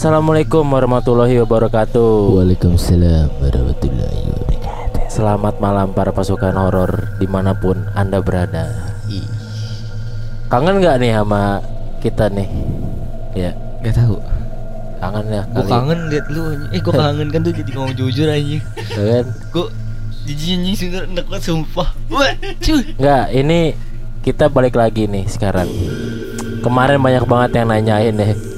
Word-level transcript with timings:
Assalamualaikum 0.00 0.64
warahmatullahi 0.64 1.44
wabarakatuh. 1.44 2.32
Waalaikumsalam 2.40 3.36
warahmatullahi 3.36 4.32
wabarakatuh. 4.32 5.12
Selamat 5.12 5.60
malam 5.60 5.92
para 5.92 6.08
pasukan 6.08 6.56
horor 6.56 7.12
di 7.20 7.28
mana 7.28 7.52
pun 7.52 7.84
anda 7.92 8.24
berada. 8.24 8.96
Ih, 9.12 9.20
Kangen 10.48 10.80
nggak 10.80 11.04
nih 11.04 11.12
sama 11.20 11.60
kita 12.00 12.32
nih? 12.32 12.48
Ya, 13.36 13.52
Gak 13.84 14.00
tahu. 14.00 14.16
kangen 15.04 15.26
ya. 15.28 15.44
Gue 15.52 15.64
kangen 15.68 16.00
liat 16.08 16.26
lu. 16.32 16.42
Eh 16.72 16.80
gue 16.80 16.94
kangen 16.96 17.28
kan 17.28 17.40
tuh 17.44 17.52
jadi 17.52 17.70
ngomong 17.76 17.92
jujur 17.92 18.28
aja. 18.32 18.56
Tuh 18.96 19.04
kan? 19.04 19.24
Gue 19.52 19.66
jijik 20.24 20.48
anjing 20.56 20.76
sudah 20.80 21.00
enak 21.12 21.24
banget 21.28 21.44
sumpah. 21.44 21.88
Wah, 22.08 22.32
cuy. 22.56 22.96
Nggak, 22.96 23.24
ini 23.36 23.76
kita 24.24 24.48
balik 24.48 24.80
lagi 24.80 25.04
nih 25.04 25.28
sekarang. 25.28 25.68
Kemarin 26.64 27.04
banyak 27.04 27.24
banget 27.28 27.50
yang 27.52 27.68
nanyain 27.68 28.16
deh. 28.16 28.49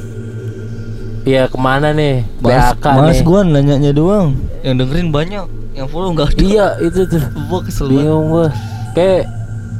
Iya 1.23 1.47
ke 1.47 1.55
mana 1.55 1.95
nih? 1.95 2.27
Mas, 2.43 2.75
BAK 2.75 2.87
mas 2.99 3.15
nih. 3.15 3.21
gue 3.23 3.41
nanyanya 3.47 3.93
doang. 3.95 4.35
Yang 4.67 4.75
dengerin 4.83 5.09
banyak. 5.15 5.45
Yang 5.73 5.87
follow 5.89 6.09
nggak 6.13 6.29
ada. 6.35 6.43
Iya 6.43 6.67
itu 6.83 7.01
tuh. 7.07 7.23
Gue 7.47 7.61
kesel 7.63 7.87
banget. 7.87 7.99
Bingung 8.03 8.27
gua. 8.29 8.49
Kayak 8.93 9.23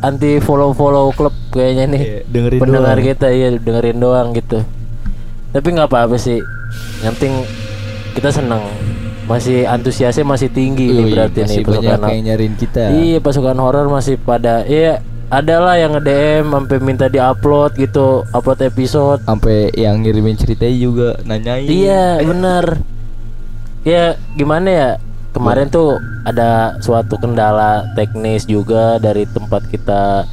anti 0.03 0.31
follow 0.39 0.71
follow 0.71 1.11
klub 1.11 1.35
kayaknya 1.51 1.85
nih. 1.91 2.03
Iya, 2.03 2.19
dengerin 2.31 2.61
Pendengar 2.63 2.97
doang. 2.97 3.09
kita 3.11 3.27
iya 3.29 3.49
dengerin 3.55 3.99
doang 3.99 4.29
gitu. 4.33 4.59
Tapi 5.51 5.67
nggak 5.69 5.89
apa-apa 5.91 6.17
sih. 6.17 6.39
Yang 7.03 7.13
penting 7.19 7.35
kita 8.15 8.31
seneng. 8.31 8.63
Masih 9.23 9.67
antusiasnya 9.67 10.27
masih 10.27 10.51
tinggi 10.51 10.91
nih 10.91 11.05
Wih, 11.07 11.13
berarti 11.15 11.39
masih 11.47 11.55
nih 11.55 11.65
banyak 11.65 11.91
pasukan. 11.95 12.11
yang 12.11 12.25
nyariin 12.27 12.55
kita. 12.55 12.83
Iya 12.91 13.19
pasukan 13.19 13.57
horor 13.59 13.87
masih 13.91 14.15
pada 14.19 14.63
iya 14.67 15.03
adalah 15.33 15.81
yang 15.81 15.97
nge-DM 15.97 16.53
sampai 16.53 16.77
minta 16.85 17.09
di-upload 17.09 17.73
gitu, 17.81 18.21
upload 18.37 18.61
episode. 18.61 19.25
Sampai 19.25 19.73
yang 19.73 20.05
ngirimin 20.05 20.37
ceritanya 20.37 20.77
juga 20.77 21.09
nanyain. 21.25 21.65
Iya, 21.65 22.21
bener 22.21 22.85
Ya, 23.83 24.15
gimana 24.37 24.69
ya? 24.69 24.91
Kemarin 25.33 25.73
tuh 25.73 25.97
ada 26.29 26.77
suatu 26.85 27.17
kendala 27.17 27.89
teknis 27.97 28.45
juga 28.45 29.01
dari 29.01 29.25
tempat 29.25 29.65
kita 29.73 30.29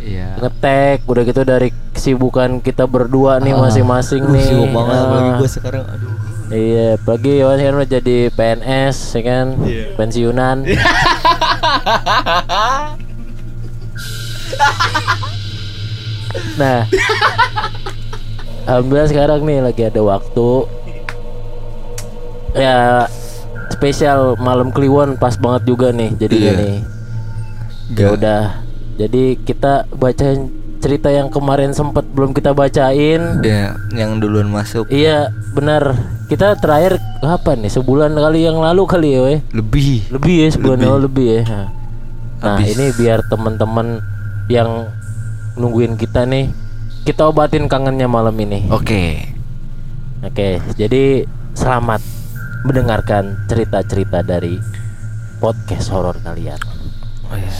Iya. 0.00 0.40
ngetek, 0.40 1.04
udah 1.04 1.22
gitu 1.28 1.44
dari 1.44 1.68
kesibukan 1.92 2.64
kita 2.64 2.88
berdua 2.88 3.44
nih 3.44 3.52
Ah, 3.52 3.68
masing-masing 3.68 4.24
uh, 4.24 4.32
nih. 4.32 4.48
Sibuk 4.48 4.72
banget 4.72 4.96
Ah, 4.96 5.04
apalagi 5.04 5.30
gue 5.36 5.50
sekarang 5.52 5.84
aduh. 5.84 6.12
Iya, 6.48 6.96
pagi 7.04 7.44
Iwan 7.44 7.60
kan 7.60 7.84
jadi 7.84 8.32
PNS, 8.32 8.96
ya 9.12 9.20
kan? 9.20 9.46
Iya. 9.68 9.84
Pensiunan. 10.00 10.64
nah, 16.56 16.84
alhamdulillah 18.64 19.08
sekarang 19.08 19.40
nih 19.42 19.58
lagi 19.60 19.82
ada 19.84 20.00
waktu. 20.00 20.50
Ya 22.52 23.06
spesial 23.70 24.34
malam 24.36 24.68
Kliwon 24.68 25.14
pas 25.14 25.36
banget 25.36 25.62
juga 25.64 25.90
nih 25.90 26.10
jadinya 26.16 26.50
Iya. 26.50 26.58
nih. 26.58 26.76
Ya 27.94 28.06
udah. 28.10 28.42
Jadi 28.98 29.24
kita 29.38 29.86
bacain 29.90 30.50
cerita 30.78 31.06
yang 31.08 31.26
kemarin 31.28 31.70
sempat 31.70 32.02
belum 32.08 32.30
kita 32.30 32.50
bacain. 32.50 33.38
Ya, 33.40 33.78
yang 33.92 34.18
duluan 34.18 34.46
masuk 34.46 34.86
Iya 34.88 35.30
benar 35.50 35.94
Kita 36.26 36.54
terakhir 36.54 36.94
kapan 37.18 37.62
nih 37.62 37.72
Sebulan 37.72 38.12
kali 38.12 38.42
yang 38.42 38.58
lalu 38.58 38.82
kali 38.84 39.08
ya 39.10 39.20
weh 39.24 39.38
lebih. 39.50 40.06
Lebih 40.08 40.34
ya 40.38 40.48
sebulan 40.50 40.76
Lebih. 40.76 40.88
lalu 40.88 41.00
lebih 41.04 41.26
ya 41.30 41.42
Nah 42.38 42.58
Habis. 42.58 42.74
ini 42.74 42.86
biar 42.92 43.18
teman-teman 43.26 43.86
Yang 44.48 44.88
nungguin 45.54 45.94
kita 45.94 46.24
nih 46.24 46.48
Kita 47.04 47.28
obatin 47.28 47.68
kangennya 47.68 48.08
malam 48.08 48.32
ini 48.36 48.64
Oke. 48.72 49.28
Oke 50.24 50.58
jadi 50.74 51.24
Selamat 51.52 52.00
Mendengarkan 52.64 53.44
cerita-cerita 53.46 54.24
dari 54.24 54.56
Podcast 55.38 55.92
horor 55.92 56.16
kalian 56.18 56.58
Oh 57.28 57.36
ya. 57.36 57.52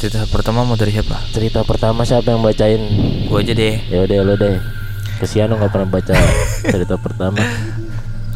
Cerita 0.00 0.24
pertama 0.26 0.64
mau 0.64 0.80
dari 0.80 0.96
siapa? 0.96 1.20
Cerita 1.28 1.60
pertama 1.60 2.08
siapa 2.08 2.32
yang 2.32 2.40
bacain 2.40 2.80
Gua 3.28 3.44
aja 3.44 3.52
deh. 3.52 3.76
Ya 3.92 4.08
udah 4.08 4.18
lo 4.24 4.34
deh 4.34 4.56
Kesian 5.20 5.52
lo 5.52 5.60
gak 5.60 5.76
pernah 5.76 5.88
baca 5.92 6.16
cerita 6.72 6.96
pertama 6.96 7.44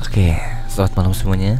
Oke, 0.04 0.30
selamat 0.70 0.94
malam 0.94 1.10
semuanya. 1.10 1.58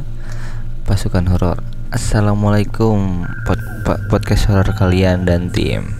Pasukan 0.87 1.27
horor. 1.27 1.59
Assalamualaikum 1.91 3.27
pod, 3.43 3.59
po- 3.83 3.99
podcast 4.07 4.47
horor 4.47 4.71
kalian 4.79 5.27
dan 5.27 5.51
tim. 5.51 5.91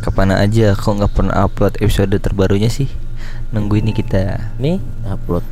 Ke 0.00 0.08
mana 0.16 0.40
aja 0.40 0.72
kok 0.72 0.96
nggak 0.96 1.12
pernah 1.12 1.44
upload 1.44 1.76
episode 1.80 2.16
terbarunya 2.16 2.72
sih? 2.72 2.88
Nungguin 3.52 3.88
nih 3.92 3.96
kita. 4.00 4.52
Nih 4.56 4.80
upload 5.04 5.44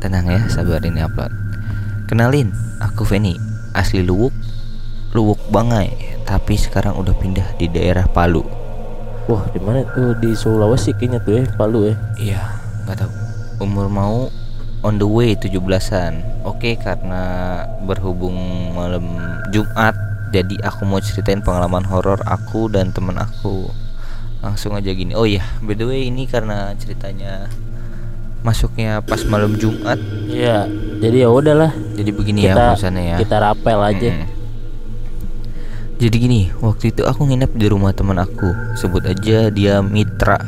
Tenang 0.00 0.32
ya, 0.32 0.40
sabar 0.48 0.80
ini 0.80 1.04
upload. 1.04 1.28
Kenalin, 2.08 2.56
aku 2.80 3.04
Feni, 3.04 3.36
asli 3.76 4.00
Luwuk, 4.00 4.32
Luwuk 5.12 5.36
Bangai, 5.52 5.92
tapi 6.24 6.56
sekarang 6.56 6.96
udah 6.96 7.12
pindah 7.20 7.44
di 7.60 7.68
daerah 7.68 8.08
Palu. 8.08 8.40
Wah 9.28 9.44
di 9.52 9.60
mana 9.60 9.84
tuh 9.92 10.16
di 10.16 10.32
Sulawesi 10.32 10.96
kayaknya 10.96 11.20
tuh 11.20 11.32
ya 11.36 11.44
Palu 11.52 11.92
ya. 11.92 11.94
Iya, 12.16 12.42
nggak 12.88 12.96
tahu. 12.96 13.12
Umur 13.60 13.92
mau 13.92 14.32
on 14.80 14.96
the 14.96 15.04
way 15.04 15.36
17-an. 15.36 16.48
Oke, 16.48 16.80
karena 16.80 17.22
berhubung 17.84 18.72
malam 18.72 19.04
Jumat, 19.52 19.92
jadi 20.30 20.56
aku 20.62 20.86
mau 20.86 21.02
ceritain 21.02 21.42
pengalaman 21.42 21.82
horor 21.86 22.22
aku 22.26 22.70
dan 22.70 22.94
temen 22.94 23.18
aku. 23.18 23.66
Langsung 24.40 24.72
aja 24.72 24.88
gini. 24.94 25.12
Oh 25.12 25.26
iya, 25.28 25.44
by 25.60 25.74
the 25.76 25.84
way 25.84 26.06
ini 26.06 26.24
karena 26.24 26.72
ceritanya 26.78 27.50
masuknya 28.40 29.04
pas 29.04 29.20
malam 29.28 29.58
Jumat. 29.58 30.00
Iya. 30.30 30.70
Jadi 31.02 31.16
ya 31.20 31.28
udahlah. 31.28 31.74
Jadi 31.98 32.10
begini 32.14 32.48
ya 32.48 32.54
kita 32.56 32.64
urusannya 32.72 33.04
ya. 33.04 33.16
kita 33.20 33.36
rapel 33.42 33.78
aja. 33.84 34.10
Mm-mm. 34.16 34.28
Jadi 36.00 36.16
gini, 36.16 36.48
waktu 36.64 36.96
itu 36.96 37.04
aku 37.04 37.28
nginep 37.28 37.52
di 37.60 37.66
rumah 37.68 37.92
teman 37.92 38.16
aku. 38.16 38.48
Sebut 38.72 39.04
aja 39.04 39.52
dia 39.52 39.84
Mitra. 39.84 40.40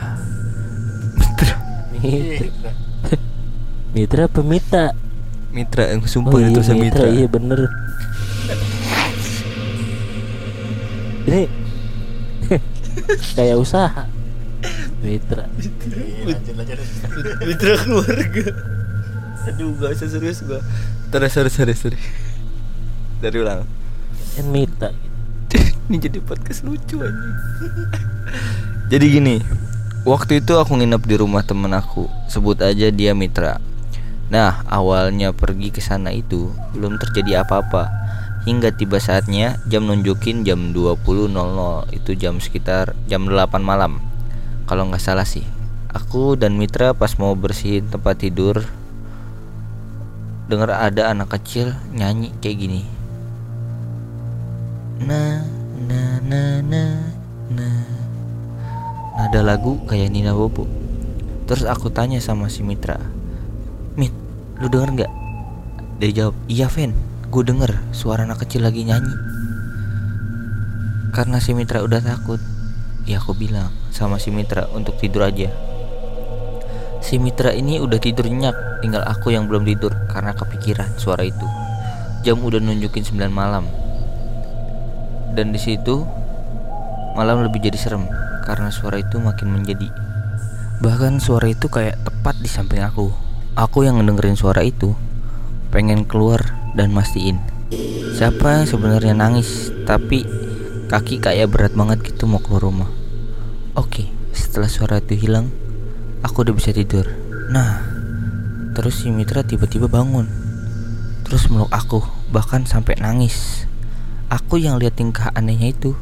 Mitra. 1.12 1.54
Mitra. 2.00 2.70
Mitra 3.92 4.24
pemita. 4.32 4.96
Mitra 5.52 5.92
yang 5.92 6.00
Oh 6.00 6.08
sumpah 6.08 6.40
iya 6.40 6.48
itu 6.48 6.60
Mitra, 6.64 6.72
Mitra. 6.80 7.06
iya 7.12 7.26
bener. 7.28 7.68
Ini 11.26 11.46
kayak 13.38 13.56
usaha. 13.58 14.04
Mitra. 15.02 15.46
Mitra 17.42 17.74
keluarga. 17.82 18.44
Aduh, 19.50 19.74
gak 19.74 19.98
usah 19.98 20.08
serius 20.10 20.38
gua. 20.46 20.62
Terus 21.10 21.30
sorry 21.34 21.50
sorry 21.50 21.74
sorry. 21.74 21.98
Dari 23.18 23.36
ulang. 23.42 23.66
Kan 24.38 24.46
Mita. 24.54 24.94
Ini 25.90 25.96
jadi 25.98 26.18
podcast 26.22 26.62
lucu 26.62 27.02
aja. 27.02 27.28
jadi 28.86 29.06
gini, 29.18 29.42
waktu 30.06 30.40
itu 30.40 30.54
aku 30.54 30.78
nginep 30.78 31.02
di 31.04 31.16
rumah 31.18 31.42
temen 31.42 31.74
aku. 31.74 32.06
Sebut 32.30 32.56
aja 32.62 32.88
dia 32.94 33.12
Mitra. 33.12 33.58
Nah, 34.32 34.64
awalnya 34.70 35.34
pergi 35.36 35.68
ke 35.68 35.82
sana 35.84 36.14
itu 36.14 36.54
belum 36.72 36.96
terjadi 36.96 37.44
apa-apa. 37.44 38.01
Hingga 38.42 38.74
tiba 38.74 38.98
saatnya 38.98 39.62
jam 39.70 39.86
nunjukin 39.86 40.42
jam 40.42 40.74
20.00 40.74 41.30
Itu 41.94 42.10
jam 42.18 42.42
sekitar 42.42 42.98
jam 43.06 43.30
8 43.30 43.62
malam. 43.62 44.02
Kalau 44.66 44.90
nggak 44.90 45.02
salah 45.02 45.22
sih 45.22 45.46
Aku 45.94 46.34
dan 46.34 46.58
Mitra 46.58 46.90
pas 46.90 47.14
mau 47.22 47.38
bersihin 47.38 47.86
tempat 47.86 48.18
tidur 48.18 48.66
Dengar 50.50 50.74
ada 50.74 51.14
anak 51.14 51.38
kecil 51.38 51.70
nyanyi 51.94 52.34
kayak 52.42 52.58
gini. 52.58 52.82
Na 55.06 55.46
na 55.86 56.18
na 56.26 56.42
na 56.60 56.84
na. 57.46 57.68
Nada 59.12 59.40
lagu 59.44 59.78
kayak 59.86 60.10
Nina 60.10 60.34
Bobo 60.34 60.66
Terus 61.46 61.62
aku 61.68 61.94
tanya 61.94 62.18
sama 62.18 62.50
si 62.50 62.66
Mitra 62.66 62.98
Mit, 63.94 64.10
lu 64.56 64.72
denger 64.72 64.90
nggak? 64.98 65.12
Dia 66.00 66.10
jawab, 66.10 66.34
iya 66.48 66.66
Ven, 66.66 66.96
gue 67.32 67.48
denger 67.48 67.72
suara 67.96 68.28
anak 68.28 68.44
kecil 68.44 68.68
lagi 68.68 68.84
nyanyi. 68.84 69.16
Karena 71.16 71.40
si 71.40 71.56
Mitra 71.56 71.80
udah 71.80 72.04
takut 72.04 72.36
Ya 73.08 73.24
aku 73.24 73.32
bilang 73.32 73.72
sama 73.88 74.20
si 74.20 74.28
Mitra 74.28 74.68
untuk 74.76 75.00
tidur 75.00 75.24
aja. 75.24 75.48
Si 77.00 77.16
Mitra 77.16 77.56
ini 77.56 77.80
udah 77.80 77.96
tidur 77.96 78.28
nyenyak 78.28 78.84
Tinggal 78.84 79.00
aku 79.08 79.32
yang 79.32 79.48
belum 79.48 79.64
tidur 79.64 79.96
karena 80.12 80.36
kepikiran 80.36 80.92
suara 81.00 81.24
itu. 81.24 81.48
Jam 82.20 82.36
udah 82.36 82.60
nunjukin 82.60 83.00
9 83.00 83.32
malam. 83.32 83.64
Dan 85.32 85.56
di 85.56 85.58
situ 85.58 86.04
malam 87.16 87.48
lebih 87.48 87.64
jadi 87.64 87.80
serem 87.80 88.04
Karena 88.44 88.68
suara 88.68 89.00
itu 89.00 89.16
makin 89.16 89.56
menjadi. 89.56 89.88
Bahkan 90.84 91.16
suara 91.16 91.48
itu 91.48 91.72
kayak 91.72 91.96
tepat 92.04 92.36
di 92.44 92.46
samping 92.52 92.84
aku. 92.84 93.08
Aku 93.56 93.88
yang 93.88 93.96
ngedengerin 93.96 94.36
suara 94.36 94.60
itu 94.60 94.92
Pengen 95.72 96.04
keluar 96.04 96.61
dan 96.72 96.92
mastiin. 96.92 97.40
Siapa 98.12 98.60
yang 98.60 98.66
sebenarnya 98.68 99.16
nangis 99.16 99.72
Tapi 99.88 100.28
kaki 100.92 101.24
kayak 101.24 101.48
berat 101.48 101.72
banget 101.72 102.04
gitu 102.04 102.28
mau 102.28 102.38
keluar 102.44 102.68
rumah? 102.68 102.90
Oke 103.72 104.12
setelah 104.36 104.68
suara 104.68 105.00
itu 105.00 105.16
hilang 105.16 105.48
Aku 106.20 106.44
udah 106.44 106.52
bisa 106.52 106.76
tidur. 106.76 107.08
Nah 107.48 107.80
Terus 108.76 109.04
si 109.04 109.08
Mitra 109.08 109.44
tiba-tiba 109.44 109.88
bangun. 109.88 110.28
Terus 111.24 111.48
meluk 111.48 111.72
aku 111.72 112.04
Bahkan 112.32 112.68
sampai 112.68 113.00
nangis. 113.00 113.64
Aku 114.28 114.60
yang 114.60 114.76
lihat 114.76 114.96
tingkah 114.96 115.32
anehnya 115.32 115.72
itu 115.72 115.96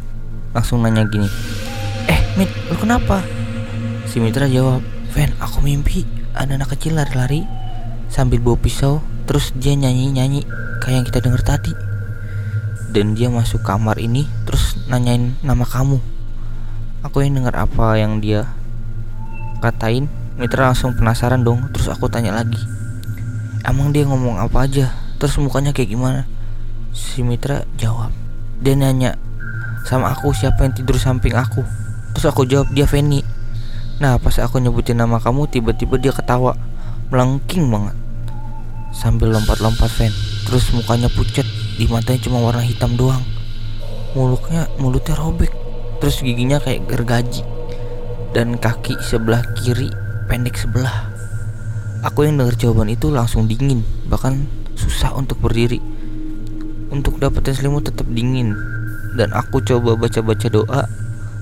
Langsung 0.50 0.82
nanya 0.82 1.06
gini 1.06 1.30
Eh 2.10 2.20
Mit 2.34 2.50
lu 2.70 2.74
kenapa? 2.78 3.22
Si 4.10 4.18
Mitra 4.18 4.50
jawab 4.50 4.82
Ven 5.14 5.30
aku 5.38 5.62
mimpi 5.62 6.02
Ada 6.34 6.58
anak 6.58 6.74
kecil 6.74 6.98
lari-lari 6.98 7.46
Sambil 8.10 8.42
bawa 8.42 8.58
pisau 8.58 8.98
Terus 9.30 9.54
dia 9.54 9.78
nyanyi-nyanyi 9.78 10.42
Kayak 10.82 10.90
yang 10.98 11.06
kita 11.06 11.18
dengar 11.22 11.42
tadi. 11.46 11.70
Dan 12.90 13.14
dia 13.14 13.30
masuk 13.30 13.62
kamar 13.62 14.02
ini 14.02 14.26
Terus 14.42 14.74
nanyain 14.90 15.38
nama 15.46 15.62
kamu. 15.62 16.02
Aku 17.06 17.22
yang 17.22 17.38
dengar 17.38 17.54
apa 17.54 17.94
yang 17.94 18.18
dia 18.18 18.50
katain 19.62 20.10
Mitra 20.34 20.74
langsung 20.74 20.98
penasaran 20.98 21.46
dong. 21.46 21.70
Terus 21.70 21.94
aku 21.94 22.10
tanya 22.10 22.34
lagi 22.34 22.58
Emang 23.62 23.94
dia 23.94 24.02
ngomong 24.02 24.42
apa 24.42 24.66
aja? 24.66 24.90
Terus 25.22 25.38
mukanya 25.38 25.70
kayak 25.70 25.94
gimana? 25.94 26.26
Si 26.90 27.22
Mitra 27.22 27.62
jawab 27.78 28.10
Dia 28.58 28.74
nanya 28.74 29.14
Sama 29.86 30.10
aku 30.10 30.34
siapa 30.34 30.66
yang 30.66 30.74
tidur 30.74 30.98
samping 30.98 31.38
aku? 31.38 31.62
Terus 32.18 32.26
aku 32.26 32.50
jawab 32.50 32.66
dia 32.74 32.90
Feni. 32.90 33.22
Nah 34.02 34.18
pas 34.18 34.34
aku 34.42 34.58
nyebutin 34.58 34.98
nama 34.98 35.22
kamu 35.22 35.46
Tiba-tiba 35.46 36.02
dia 36.02 36.10
ketawa 36.10 36.58
Melengking 37.14 37.70
banget 37.70 38.09
Sambil 38.90 39.30
lompat-lompat 39.30 39.86
Fen. 39.86 40.10
Terus 40.46 40.74
mukanya 40.74 41.06
pucat 41.06 41.46
Di 41.78 41.86
matanya 41.86 42.20
cuma 42.26 42.42
warna 42.42 42.60
hitam 42.60 42.98
doang. 42.98 43.22
Mulutnya 44.18 44.66
mulutnya 44.82 45.14
robek. 45.14 45.54
Terus 46.02 46.20
giginya 46.20 46.58
kayak 46.58 46.90
gergaji. 46.90 47.46
Dan 48.34 48.58
kaki 48.58 48.98
sebelah 49.00 49.42
kiri 49.58 49.88
pendek 50.26 50.58
sebelah. 50.58 51.08
Aku 52.02 52.26
yang 52.26 52.42
dengar 52.42 52.58
jawaban 52.58 52.90
itu 52.90 53.08
langsung 53.08 53.46
dingin. 53.46 53.86
Bahkan 54.10 54.44
susah 54.74 55.14
untuk 55.14 55.38
berdiri. 55.38 55.78
Untuk 56.90 57.22
dapetin 57.22 57.54
selimut 57.54 57.86
tetap 57.86 58.10
dingin. 58.10 58.58
Dan 59.14 59.30
aku 59.34 59.58
coba 59.66 59.98
baca-baca 59.98 60.46
doa 60.46 60.86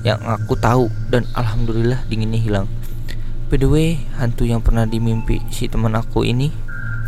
Yang 0.00 0.24
aku 0.24 0.56
tahu 0.56 0.88
Dan 1.12 1.28
Alhamdulillah 1.36 2.00
dinginnya 2.08 2.40
hilang. 2.40 2.66
By 3.48 3.56
the 3.56 3.68
way, 3.68 4.04
hantu 4.20 4.44
yang 4.44 4.60
pernah 4.60 4.84
dimimpi 4.84 5.40
si 5.48 5.72
teman 5.72 5.96
aku 5.96 6.20
ini 6.20 6.52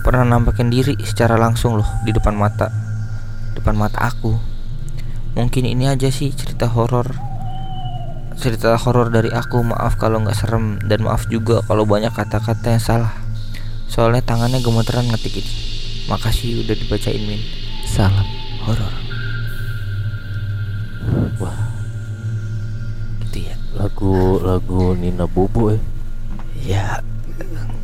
Pernah 0.01 0.25
nampakin 0.37 0.73
diri 0.73 0.97
secara 1.05 1.37
langsung 1.37 1.77
loh 1.77 1.89
Di 2.03 2.11
depan 2.11 2.33
mata 2.33 2.73
Depan 3.57 3.77
mata 3.77 4.01
aku. 4.01 4.39
Mungkin 5.37 5.69
ini 5.69 5.87
aja 5.87 6.09
sih 6.09 6.33
cerita 6.33 6.67
horor 6.67 7.31
cerita 8.41 8.73
horor 8.81 9.13
dari 9.13 9.29
aku. 9.29 9.61
Maaf 9.61 10.01
kalau 10.01 10.25
nggak 10.25 10.35
serem 10.35 10.81
dan 10.89 11.05
maaf 11.05 11.29
juga 11.29 11.61
kalau 11.69 11.85
banyak 11.85 12.11
kata-kata 12.11 12.73
yang 12.73 12.83
salah. 12.83 13.13
Soalnya 13.87 14.25
tangannya 14.25 14.65
gemeteran 14.65 15.07
ngetik 15.13 15.45
ini 15.45 15.53
makasih 16.09 16.65
udah 16.65 16.75
dibacain 16.75 17.21
min. 17.21 17.39
Salam 17.85 18.27
horor. 18.65 18.95
Wah, 21.37 21.61
gitu 23.29 23.45
ya. 23.45 23.55
Lagu 23.77 24.41
lagu 24.41 24.97
Nina 24.97 25.29
Bobo 25.29 25.73
ya. 25.73 25.81
ya 26.65 26.85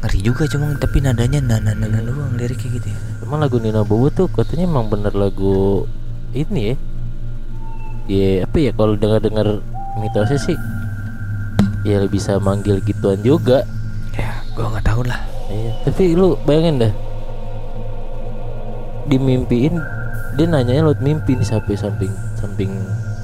ngeri 0.03 0.20
juga 0.23 0.44
cuma 0.47 0.73
tapi 0.76 1.00
nadanya 1.00 1.41
nana 1.41 1.73
nana 1.73 1.99
doang 2.05 2.37
liriknya 2.37 2.79
gitu 2.79 2.88
ya 2.93 2.99
Emang 3.26 3.43
lagu 3.43 3.58
Nina 3.58 3.82
Bobo 3.82 4.06
tuh 4.06 4.31
katanya 4.31 4.70
emang 4.70 4.87
bener 4.87 5.11
lagu 5.11 5.82
ini 6.31 6.70
ya. 6.70 6.76
Ya 8.06 8.31
apa 8.47 8.56
ya 8.62 8.70
kalau 8.70 8.94
dengar-dengar 8.94 9.58
mitosnya 9.99 10.38
sih 10.38 10.55
ya 11.82 12.06
bisa 12.06 12.38
manggil 12.38 12.79
gituan 12.87 13.19
juga. 13.26 13.67
ya 14.14 14.31
gua 14.55 14.70
nggak 14.70 14.87
tahu 14.87 15.03
lah 15.11 15.19
Iya. 15.47 15.73
Tapi 15.87 16.14
lu 16.19 16.38
bayangin 16.43 16.87
dah 16.87 16.93
dimimpiin 19.06 19.79
dia 20.35 20.47
nanyanya 20.47 20.91
lewat 20.91 20.99
mimpi 21.02 21.38
nih 21.38 21.47
sampai 21.47 21.79
samping 21.79 22.11
samping 22.38 22.70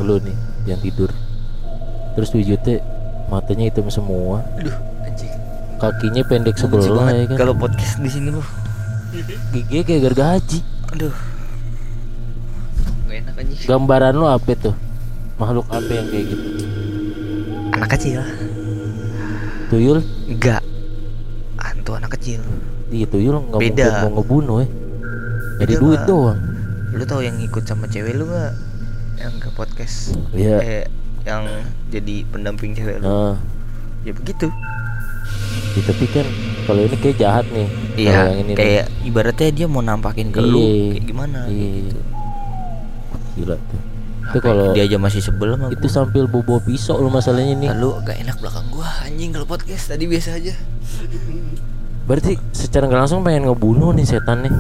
lu 0.03 0.19
nih 0.19 0.35
yang 0.67 0.79
tidur. 0.83 1.11
Terus 2.19 2.31
wujudnya 2.35 2.83
matanya 3.31 3.71
hitam 3.71 3.87
semua, 3.91 4.43
aduh 4.59 4.92
kakinya 5.83 6.23
pendek 6.23 6.55
sebelah 6.55 7.11
ya 7.11 7.27
kan. 7.27 7.37
kalau 7.37 7.53
podcast 7.53 7.99
di 7.99 8.07
sini 8.09 8.31
loh 8.31 8.47
Giginya 9.53 9.83
kayak 9.83 10.03
gergaji. 10.07 10.59
aduh 10.89 11.13
nggak 13.05 13.17
enak 13.19 13.35
anjing 13.37 13.59
Gambaran 13.63 14.15
lu 14.15 14.25
apa 14.25 14.53
tuh? 14.55 14.75
Makhluk 15.35 15.67
apa 15.69 15.91
yang 15.91 16.07
kayak 16.07 16.25
gitu? 16.29 16.45
anak 17.73 17.89
kecil 17.91 18.21
Tuyul? 19.69 19.99
enggak 20.27 20.63
hantu 21.59 21.91
anak 21.93 22.15
kecil 22.15 22.41
Iya 22.87 23.07
tuyul 23.07 23.41
nggak 23.43 23.57
Beda. 23.59 23.89
mau 24.05 24.21
ngebunuh 24.21 24.61
ya. 24.61 24.69
Jadi 25.59 25.73
duit 25.77 25.97
Pak. 25.99 26.07
doang. 26.07 26.39
lu 26.93 27.05
tau 27.05 27.21
yang 27.21 27.37
ikut 27.39 27.65
sama 27.65 27.85
cewek 27.87 28.15
lu 28.15 28.29
gak 28.29 28.53
yang 29.17 29.33
ke 29.35 29.49
podcast 29.51 30.13
Iya. 30.31 30.57
eh 30.61 30.85
yang 31.23 31.49
jadi 31.89 32.29
pendamping 32.29 32.73
cewek 32.73 32.97
lu 32.97 33.03
Nah, 33.03 33.35
ya 34.03 34.13
begitu 34.13 34.53
ya, 35.73 35.83
tapi 35.83 36.05
kan 36.07 36.27
kalau 36.63 36.81
ini 36.81 36.97
kayak 36.97 37.17
jahat 37.17 37.47
nih. 37.49 37.69
Iya 37.95 38.13
yang 38.27 38.39
ini 38.39 38.49
nih. 38.49 38.57
kayak 38.57 38.85
ibaratnya 39.03 39.49
dia 39.51 39.67
mau 39.67 39.81
nampakin 39.81 40.29
ke 40.29 40.41
lu 40.41 40.59
Iya. 40.59 40.91
kayak 40.93 41.05
gimana 41.07 41.39
Iya. 41.45 41.69
gitu 41.85 42.01
Gila 43.35 43.57
tuh. 43.59 43.81
Itu 44.23 44.39
kalau 44.39 44.71
dia 44.71 44.85
aja 44.85 44.97
masih 44.97 45.21
sebel 45.21 45.53
sama 45.53 45.69
itu 45.69 45.83
gua. 45.83 45.93
sambil 45.93 46.25
bobo 46.25 46.57
pisau 46.59 46.97
lu 46.97 47.09
masalahnya 47.09 47.53
nih. 47.55 47.69
lalu 47.71 47.89
gak 48.03 48.17
enak 48.19 48.37
belakang 48.39 48.67
gua 48.69 48.89
anjing 49.03 49.31
kalau 49.31 49.45
podcast 49.45 49.85
tadi 49.89 50.05
biasa 50.05 50.37
aja 50.37 50.55
Berarti 52.03 52.35
secara 52.51 52.85
nggak 52.85 53.01
langsung 53.01 53.23
pengen 53.23 53.47
ngebunuh 53.47 53.91
nih 53.91 54.05
setan 54.05 54.43
nih. 54.43 54.53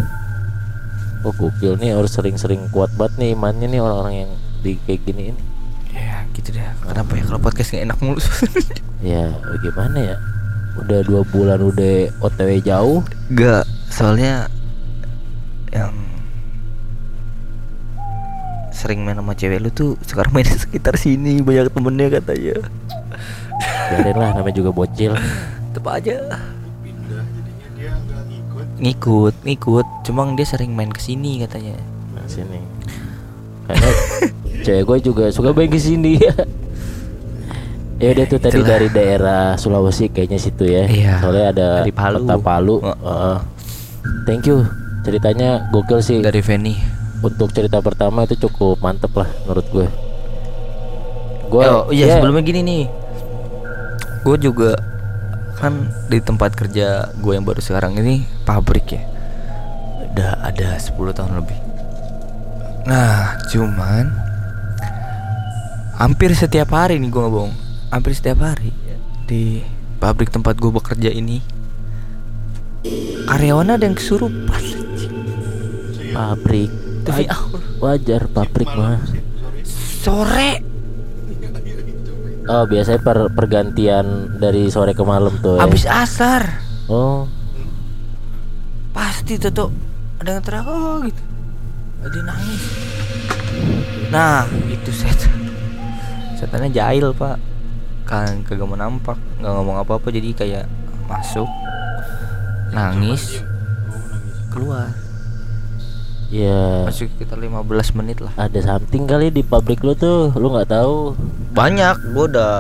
Oh 1.22 1.30
gokil 1.32 1.74
nih 1.76 1.92
harus 1.92 2.10
sering-sering 2.10 2.66
kuat 2.68 2.90
banget 2.92 3.14
nih 3.16 3.28
imannya 3.32 3.66
nih 3.68 3.78
orang-orang 3.78 4.14
yang 4.20 4.30
di 4.60 4.74
kayak 4.80 5.02
gini 5.04 5.22
ini. 5.28 5.40
ya 5.92 6.24
gitu 6.32 6.50
deh 6.50 6.64
kenapa 6.80 7.12
ya 7.12 7.22
kalau 7.22 7.40
podcast 7.40 7.68
gak 7.70 7.84
enak 7.84 7.98
mulu 8.00 8.16
Ya 9.04 9.28
gimana 9.58 9.98
ya? 10.00 10.16
Udah 10.80 11.00
dua 11.04 11.20
bulan 11.28 11.60
udah 11.60 12.08
OTW 12.24 12.64
jauh. 12.64 13.00
Gak, 13.36 13.68
soalnya 13.92 14.48
yang 15.72 15.92
sering 18.72 19.04
main 19.04 19.20
sama 19.20 19.36
cewek 19.36 19.62
lu 19.62 19.70
tuh 19.70 19.94
sekarang 20.02 20.32
main 20.32 20.48
di 20.48 20.56
sekitar 20.56 20.96
sini 20.96 21.44
banyak 21.44 21.70
temennya 21.70 22.08
katanya. 22.18 22.56
Biarin 23.92 24.16
lah 24.16 24.30
namanya 24.32 24.56
juga 24.56 24.70
bocil. 24.72 25.12
Tetep 25.72 25.84
aja 25.88 26.16
pindah 26.80 27.24
jadinya 27.24 27.68
dia 27.76 27.92
nggak 27.92 28.22
ngikut 28.28 28.66
ngikut, 28.80 29.34
ngikut. 29.44 29.86
Cuma 30.08 30.26
dia 30.34 30.46
sering 30.48 30.72
main 30.72 30.90
ke 30.90 31.00
sini 31.00 31.44
katanya. 31.44 31.76
Nah, 32.16 32.24
sini. 32.26 32.60
Karena 33.68 33.90
cewek 34.66 34.82
gue 34.88 34.98
juga 35.12 35.24
suka 35.30 35.54
main 35.54 35.70
ke 35.70 35.78
sini 35.78 36.18
ya. 38.02 38.10
Udah 38.10 38.24
tuh 38.26 38.40
tadi 38.42 38.58
Itulah. 38.58 38.70
dari 38.74 38.88
daerah 38.90 39.42
Sulawesi 39.54 40.10
kayaknya 40.10 40.38
situ 40.42 40.66
ya. 40.66 40.84
Iya, 40.90 41.14
Soalnya 41.22 41.46
ada 41.54 41.68
dari 41.86 41.94
Palu. 41.94 42.18
kota 42.26 42.34
Palu. 42.42 42.76
Heeh. 42.82 43.36
Thank 44.26 44.50
you. 44.50 44.66
Ceritanya 45.06 45.70
gokil 45.70 46.02
sih. 46.02 46.18
Dari 46.18 46.42
Feni. 46.42 46.74
Untuk 47.22 47.54
cerita 47.54 47.78
pertama 47.78 48.26
itu 48.26 48.34
cukup 48.34 48.82
mantep 48.82 49.14
lah 49.14 49.30
menurut 49.46 49.66
gue. 49.70 49.86
Gue 51.46 51.64
oh 51.68 51.86
iya 51.94 52.10
ya, 52.10 52.14
sebelumnya 52.18 52.42
gini 52.42 52.60
nih. 52.66 52.84
Gue 54.26 54.36
juga 54.42 54.74
kan 55.62 55.86
di 56.10 56.18
tempat 56.18 56.58
kerja 56.58 57.14
gue 57.14 57.32
yang 57.38 57.46
baru 57.46 57.62
sekarang 57.62 57.94
ini 58.02 58.26
pabrik 58.42 58.98
ya. 58.98 59.02
Udah 60.10 60.42
ada 60.42 60.74
10 60.74 60.98
tahun 61.14 61.38
lebih. 61.38 61.58
Nah, 62.82 63.38
cuman 63.54 64.10
hampir 65.94 66.34
setiap 66.34 66.74
hari 66.74 66.98
nih 66.98 67.06
gue 67.06 67.22
bohong. 67.22 67.61
Hampir 67.92 68.16
setiap 68.16 68.40
hari 68.40 68.72
di 69.28 69.60
pabrik 70.00 70.32
tempat 70.32 70.56
gue 70.56 70.72
bekerja 70.72 71.12
ini 71.12 71.38
karyawan 73.28 73.76
ada 73.76 73.84
yang 73.84 73.94
kesurupan. 73.94 74.62
pabrik. 76.10 76.70
Tapi 77.02 77.24
Aj- 77.24 77.46
wajar 77.78 78.26
pabrik 78.26 78.68
mah. 78.68 78.98
sore 80.02 80.64
Oh 82.42 82.66
biasanya 82.66 82.98
per 82.98 83.30
pergantian 83.30 84.34
dari 84.36 84.66
sore 84.66 84.92
ke 84.92 85.04
malam 85.06 85.30
tuh. 85.38 85.56
ya. 85.56 85.62
habis 85.62 85.86
asar. 85.86 86.58
Oh 86.90 87.30
pasti 88.92 89.38
tuh 89.38 89.50
tuh 89.50 89.70
ada 90.18 90.36
yang 90.36 90.44
teriak 90.44 90.66
oh 90.66 91.00
gitu 91.00 91.22
ada 92.02 92.18
nangis 92.22 92.62
nah 94.10 94.44
itu 94.68 94.90
setan 94.92 95.32
setannya 96.36 96.68
jahil 96.68 97.16
pak 97.16 97.40
kan 98.02 98.42
kagak 98.42 98.66
mau 98.66 98.76
nampak 98.76 99.16
nggak 99.38 99.52
ngomong 99.52 99.76
apa 99.78 99.92
apa 99.96 100.08
jadi 100.08 100.28
kayak 100.32 100.64
masuk 101.06 101.48
nangis 102.70 103.40
keluar 104.48 104.88
ya 106.28 106.88
masuk 106.88 107.12
sekitar 107.12 107.36
15 107.36 107.98
menit 108.00 108.18
lah 108.20 108.32
ada 108.36 108.58
something 108.58 109.04
kali 109.04 109.28
di 109.28 109.44
pabrik 109.44 109.84
lu 109.84 109.92
tuh 109.92 110.32
lu 110.32 110.48
nggak 110.48 110.72
tahu. 110.72 111.12
banyak 111.52 111.96
gua 112.16 112.24
udah 112.24 112.52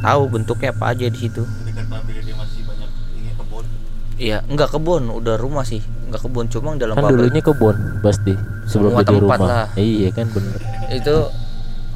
tahu 0.00 0.22
bentuknya 0.28 0.68
apa 0.70 0.92
aja 0.92 1.08
di 1.08 1.18
situ 1.18 1.42
dekat 1.64 1.88
pabrik 1.88 2.20
dia 2.20 2.36
masih 2.36 2.60
banyak 2.62 2.90
ini 3.16 3.30
kebun 3.34 3.64
Iya, 4.14 4.46
enggak 4.46 4.70
kebun, 4.70 5.10
udah 5.10 5.34
rumah 5.34 5.66
sih. 5.66 5.82
Enggak 6.06 6.22
kebun, 6.22 6.46
cuma 6.46 6.78
dalam 6.78 6.94
kan 6.94 7.02
pabrik. 7.02 7.18
dulunya 7.18 7.42
kebun 7.42 7.76
pasti 7.98 8.30
sebelum 8.64 8.94
Semua 8.94 9.02
jadi 9.02 9.16
rumah 9.18 9.38
lah. 9.42 9.66
iya 9.74 10.08
kan 10.14 10.30
bener 10.30 10.60
Itu 10.92 11.16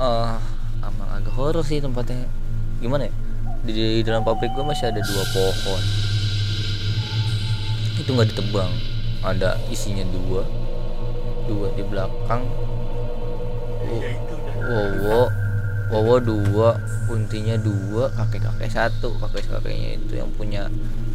eh 0.01 0.35
emang 0.83 1.09
agak 1.15 1.35
horor 1.37 1.63
sih 1.63 1.79
tempatnya. 1.79 2.27
Gimana 2.79 3.11
ya? 3.11 3.15
Di, 3.67 3.73
di 3.73 4.03
dalam 4.07 4.23
pabrik 4.23 4.55
gua 4.55 4.71
masih 4.71 4.89
ada 4.89 5.01
dua 5.03 5.25
pohon. 5.35 5.83
Itu 7.99 8.11
nggak 8.15 8.29
ditebang. 8.35 8.71
Ada 9.23 9.59
isinya 9.69 10.07
dua. 10.09 10.47
Dua 11.49 11.69
di 11.75 11.83
belakang. 11.83 12.43
itu 13.89 14.35
Wowo 14.69 15.23
Wowo 15.89 16.17
dua 16.21 16.77
Kuntinya 17.09 17.57
dua 17.57 18.13
Kakek-kakek 18.13 18.69
satu 18.69 19.17
Kakek-kakeknya 19.17 19.97
itu 19.97 20.21
yang 20.21 20.29
punya 20.37 20.69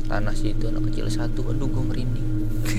Tanah 0.10 0.34
situ 0.34 0.74
Anak 0.74 0.90
kecil 0.90 1.06
satu 1.10 1.46
Aduh 1.54 1.70
gue 1.70 1.84
merinding 1.86 2.28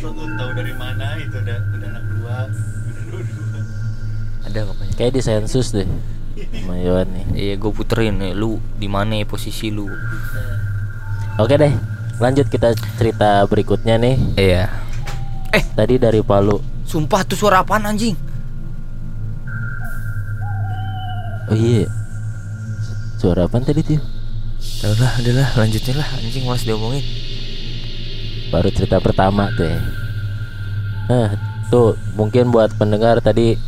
tahu 0.04 0.50
dari 0.56 0.74
mana 0.74 1.16
itu 1.20 1.36
udah 1.38 1.58
udah 1.76 1.88
anak 1.92 2.04
dua 2.10 2.36
udah 2.50 3.02
dua 3.06 3.20
dua 3.22 3.60
Ada 4.48 4.60
pokoknya 4.66 4.94
kayak 4.98 5.12
di 5.14 5.22
sensus 5.22 5.70
deh 5.70 5.86
sama 6.34 6.74
Yohan 6.78 7.08
nih. 7.10 7.24
Iya 7.34 7.54
gue 7.58 7.72
puterin 7.72 8.18
nih. 8.18 8.32
Lu 8.34 8.58
di 8.78 8.90
mana 8.90 9.18
ya 9.18 9.26
posisi 9.26 9.70
lu? 9.70 9.86
Oke 11.38 11.58
deh 11.58 11.74
lanjut 12.22 12.46
kita 12.46 12.74
cerita 12.98 13.42
berikutnya 13.50 13.98
nih. 13.98 14.16
Iya. 14.38 14.64
Tadi 15.74 15.98
dari 15.98 16.22
Palu. 16.22 16.58
Sumpah 16.86 17.22
tuh 17.26 17.38
suara 17.38 17.62
apaan 17.62 17.86
anjing? 17.86 18.14
Oh 21.50 21.56
iya. 21.58 21.86
Suara 23.18 23.46
apa 23.46 23.60
tadi 23.62 23.80
tuh 23.82 24.00
Udah 24.84 25.12
udah 25.20 25.32
lah. 25.32 25.48
Lanjutin 25.58 25.94
lah. 25.96 26.08
Anjing 26.18 26.44
malas 26.46 26.62
diomongin. 26.66 27.02
Baru 28.52 28.70
cerita 28.70 29.02
pertama 29.02 29.50
tuh 29.58 29.66
ya. 29.66 29.80
Nah, 31.04 31.28
tuh 31.68 31.98
mungkin 32.16 32.48
buat 32.48 32.72
pendengar 32.78 33.20
tadi 33.20 33.58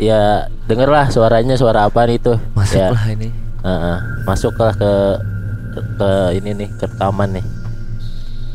ya 0.00 0.48
dengerlah 0.68 1.12
suaranya 1.12 1.56
suara 1.58 1.88
apa 1.88 2.08
itu. 2.08 2.36
Masuk 2.56 2.80
ya. 2.80 2.88
lah 2.92 3.06
ini. 3.10 3.28
Heeh, 3.62 3.98
masuklah 4.26 4.74
ke 4.74 4.92
ke 5.72 6.10
ini 6.36 6.50
nih 6.64 6.68
ke 6.76 6.84
rekaman 6.88 7.40
nih. 7.40 7.46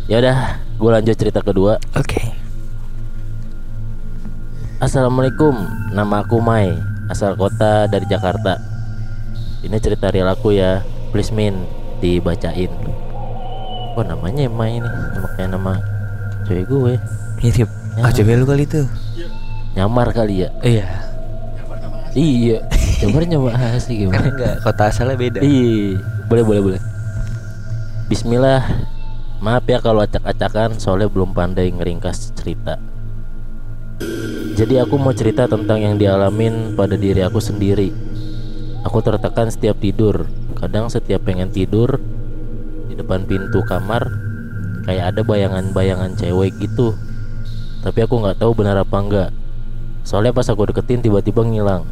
Ya 0.08 0.24
udah 0.24 0.38
gue 0.78 0.92
lanjut 0.92 1.16
cerita 1.18 1.40
kedua. 1.44 1.80
Oke. 1.96 2.20
Assalamualaikum 4.78 5.58
nama 5.90 6.22
aku 6.22 6.38
Mai 6.38 6.70
asal 7.10 7.34
kota 7.34 7.90
dari 7.90 8.06
Jakarta. 8.06 8.62
Ini 9.66 9.78
cerita 9.82 10.14
real 10.14 10.30
aku 10.30 10.54
ya 10.54 10.86
please 11.10 11.34
min 11.34 11.66
dibacain. 11.98 12.70
Oh 13.98 14.06
namanya 14.06 14.46
Mai 14.52 14.78
ini? 14.78 14.86
Nama 14.88 15.28
kayak 15.34 15.50
nama 15.50 15.74
cewek 16.46 16.70
gue. 16.70 16.94
Mirip. 17.42 17.70
Ya. 17.98 18.02
Ah 18.06 18.12
coba 18.14 18.38
lu 18.38 18.46
kali 18.46 18.64
tuh 18.70 18.86
nyamar 19.74 20.14
kali 20.14 20.46
ya? 20.46 20.50
Iya 20.62 21.07
iya 22.18 22.58
coba 22.98 23.22
nyoba 23.22 23.50
asli 23.78 23.94
Kan 23.94 24.10
gimana 24.10 24.28
enggak 24.34 24.56
Kota 24.66 24.90
asalnya 24.90 25.16
beda 25.22 25.40
Iya, 25.46 26.02
boleh 26.28 26.44
boleh 26.44 26.62
boleh. 26.66 26.82
Bismillah. 28.08 28.64
Maaf 29.38 29.68
ya 29.70 29.84
kalau 29.84 30.00
acak-acakan 30.02 30.80
soalnya 30.82 31.12
belum 31.12 31.36
pandai 31.36 31.70
ngeringkas 31.70 32.34
cerita. 32.34 32.80
Jadi 34.58 34.82
aku 34.82 34.98
mau 34.98 35.14
cerita 35.14 35.46
tentang 35.46 35.84
yang 35.84 36.00
dialamin 36.00 36.74
pada 36.74 36.98
diri 36.98 37.22
aku 37.22 37.38
sendiri. 37.38 37.94
Aku 38.88 39.04
tertekan 39.04 39.52
setiap 39.52 39.78
tidur. 39.78 40.26
Kadang 40.58 40.90
setiap 40.90 41.28
pengen 41.28 41.54
tidur 41.54 42.02
di 42.90 42.98
depan 42.98 43.28
pintu 43.28 43.62
kamar 43.68 44.08
kayak 44.88 45.14
ada 45.14 45.22
bayangan-bayangan 45.22 46.16
cewek 46.18 46.56
gitu. 46.58 46.96
Tapi 47.84 48.00
aku 48.08 48.24
nggak 48.24 48.40
tahu 48.40 48.56
benar 48.58 48.82
apa 48.82 48.98
enggak. 48.98 49.30
Soalnya 50.08 50.32
pas 50.32 50.48
aku 50.48 50.72
deketin 50.72 51.04
tiba-tiba 51.04 51.44
ngilang. 51.44 51.84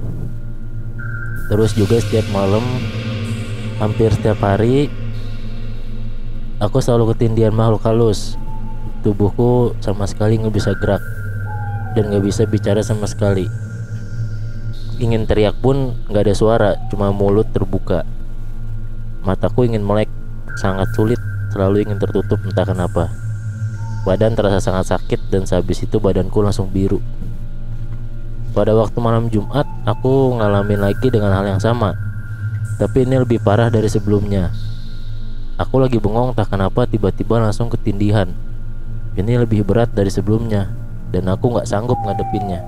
Terus 1.52 1.76
juga 1.76 2.00
setiap 2.00 2.24
malam 2.32 2.64
hampir 3.76 4.08
setiap 4.16 4.40
hari 4.40 4.88
aku 6.64 6.80
selalu 6.80 7.12
ketindihan 7.12 7.52
makhluk 7.52 7.84
halus. 7.84 8.40
Tubuhku 9.04 9.76
sama 9.84 10.08
sekali 10.08 10.40
nggak 10.40 10.56
bisa 10.56 10.72
gerak 10.80 11.04
dan 12.00 12.08
nggak 12.08 12.24
bisa 12.24 12.48
bicara 12.48 12.80
sama 12.80 13.04
sekali. 13.04 13.52
Ingin 14.96 15.28
teriak 15.28 15.60
pun 15.60 16.00
nggak 16.08 16.24
ada 16.32 16.34
suara 16.40 16.72
cuma 16.88 17.12
mulut 17.12 17.52
terbuka. 17.52 18.08
Mataku 19.28 19.68
ingin 19.68 19.84
melek 19.84 20.08
sangat 20.56 20.88
sulit 20.96 21.20
selalu 21.52 21.84
ingin 21.84 22.00
tertutup 22.00 22.40
entah 22.48 22.64
kenapa. 22.64 23.12
Badan 24.08 24.40
terasa 24.40 24.64
sangat 24.64 24.96
sakit 24.96 25.28
dan 25.28 25.44
sehabis 25.44 25.84
itu 25.84 26.00
badanku 26.00 26.40
langsung 26.40 26.72
biru 26.72 27.04
pada 28.56 28.72
waktu 28.72 28.96
malam 29.04 29.28
Jumat 29.28 29.68
aku 29.84 30.40
ngalamin 30.40 30.80
lagi 30.80 31.12
dengan 31.12 31.36
hal 31.36 31.44
yang 31.44 31.60
sama 31.60 31.94
tapi 32.76 33.08
ini 33.08 33.16
lebih 33.24 33.40
parah 33.40 33.72
dari 33.72 33.88
sebelumnya. 33.88 34.52
Aku 35.56 35.80
lagi 35.80 35.96
bengong 35.96 36.36
tak 36.36 36.52
kenapa 36.52 36.84
tiba-tiba 36.84 37.40
langsung 37.40 37.72
ketindihan. 37.72 38.28
Ini 39.16 39.40
lebih 39.48 39.64
berat 39.64 39.96
dari 39.96 40.12
sebelumnya 40.12 40.68
dan 41.16 41.32
aku 41.32 41.56
nggak 41.56 41.64
sanggup 41.64 41.96
ngadepinnya. 42.04 42.60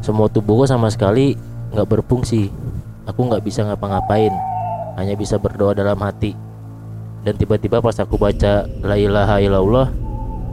Semua 0.00 0.32
tubuhku 0.32 0.64
sama 0.64 0.88
sekali 0.88 1.36
nggak 1.76 1.84
berfungsi. 1.84 2.48
Aku 3.04 3.28
nggak 3.28 3.44
bisa 3.44 3.60
ngapa-ngapain, 3.68 4.32
hanya 4.96 5.12
bisa 5.20 5.36
berdoa 5.36 5.76
dalam 5.76 6.00
hati. 6.00 6.32
Dan 7.20 7.36
tiba-tiba 7.36 7.84
pas 7.84 8.00
aku 8.00 8.16
baca 8.16 8.64
la 8.80 8.96
ilaha 8.96 9.36
illallah, 9.36 9.92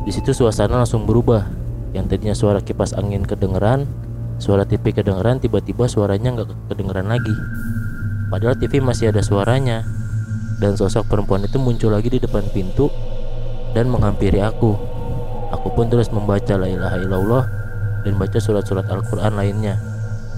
di 0.03 0.11
situ 0.11 0.35
suasana 0.35 0.83
langsung 0.83 1.07
berubah. 1.07 1.47
Yang 1.95 2.05
tadinya 2.11 2.35
suara 2.35 2.59
kipas 2.59 2.91
angin 2.91 3.23
kedengeran, 3.23 3.87
suara 4.37 4.63
TV 4.63 4.93
kedengeran, 4.93 5.41
tiba-tiba 5.41 5.89
suaranya 5.89 6.33
nggak 6.33 6.69
kedengeran 6.69 7.09
lagi. 7.09 7.33
Padahal 8.27 8.59
TV 8.59 8.83
masih 8.83 9.09
ada 9.09 9.23
suaranya. 9.23 9.87
Dan 10.57 10.75
sosok 10.75 11.07
perempuan 11.07 11.45
itu 11.45 11.61
muncul 11.61 11.93
lagi 11.93 12.09
di 12.09 12.17
depan 12.17 12.41
pintu 12.49 12.89
Dan 13.77 13.93
menghampiri 13.93 14.41
aku. 14.41 14.73
Aku 15.53 15.67
pun 15.77 15.85
terus 15.85 16.09
membaca 16.09 16.57
la 16.57 16.65
ilaha 16.65 16.97
illallah 16.97 17.45
Dan 18.01 18.17
baca 18.17 18.41
surat-surat 18.41 18.89
Al-Quran 18.89 19.37
lainnya. 19.37 19.79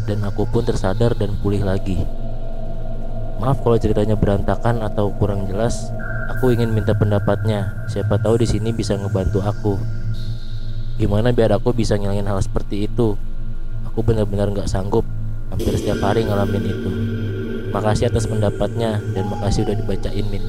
Dan 0.06 0.22
aku 0.28 0.46
pun 0.50 0.68
tersadar 0.68 1.18
dan 1.18 1.34
pulih 1.40 1.66
lagi. 1.66 2.04
Maaf 3.40 3.64
kalau 3.64 3.80
ceritanya 3.80 4.20
berantakan 4.20 4.84
atau 4.84 5.16
kurang 5.16 5.48
jelas. 5.48 5.90
Aku 6.38 6.52
ingin 6.54 6.76
minta 6.76 6.94
pendapatnya. 6.94 7.88
Siapa 7.90 8.20
tahu 8.22 8.44
di 8.44 8.46
sini 8.46 8.70
bisa 8.70 9.00
ngebantu 9.00 9.40
aku. 9.42 9.80
Gimana 11.00 11.32
biar 11.32 11.56
aku 11.56 11.72
bisa 11.72 11.96
ngilangin 11.96 12.28
hal 12.28 12.44
seperti 12.44 12.92
itu 12.92 13.16
Aku 13.88 14.04
benar-benar 14.04 14.52
nggak 14.52 14.68
sanggup 14.68 15.08
Hampir 15.54 15.76
setiap 15.80 16.04
hari 16.04 16.28
ngalamin 16.28 16.66
itu 16.68 16.90
Makasih 17.70 18.10
atas 18.10 18.26
pendapatnya 18.26 18.98
dan 19.14 19.30
makasih 19.30 19.62
udah 19.62 19.78
dibacain 19.78 20.26
Min. 20.28 20.42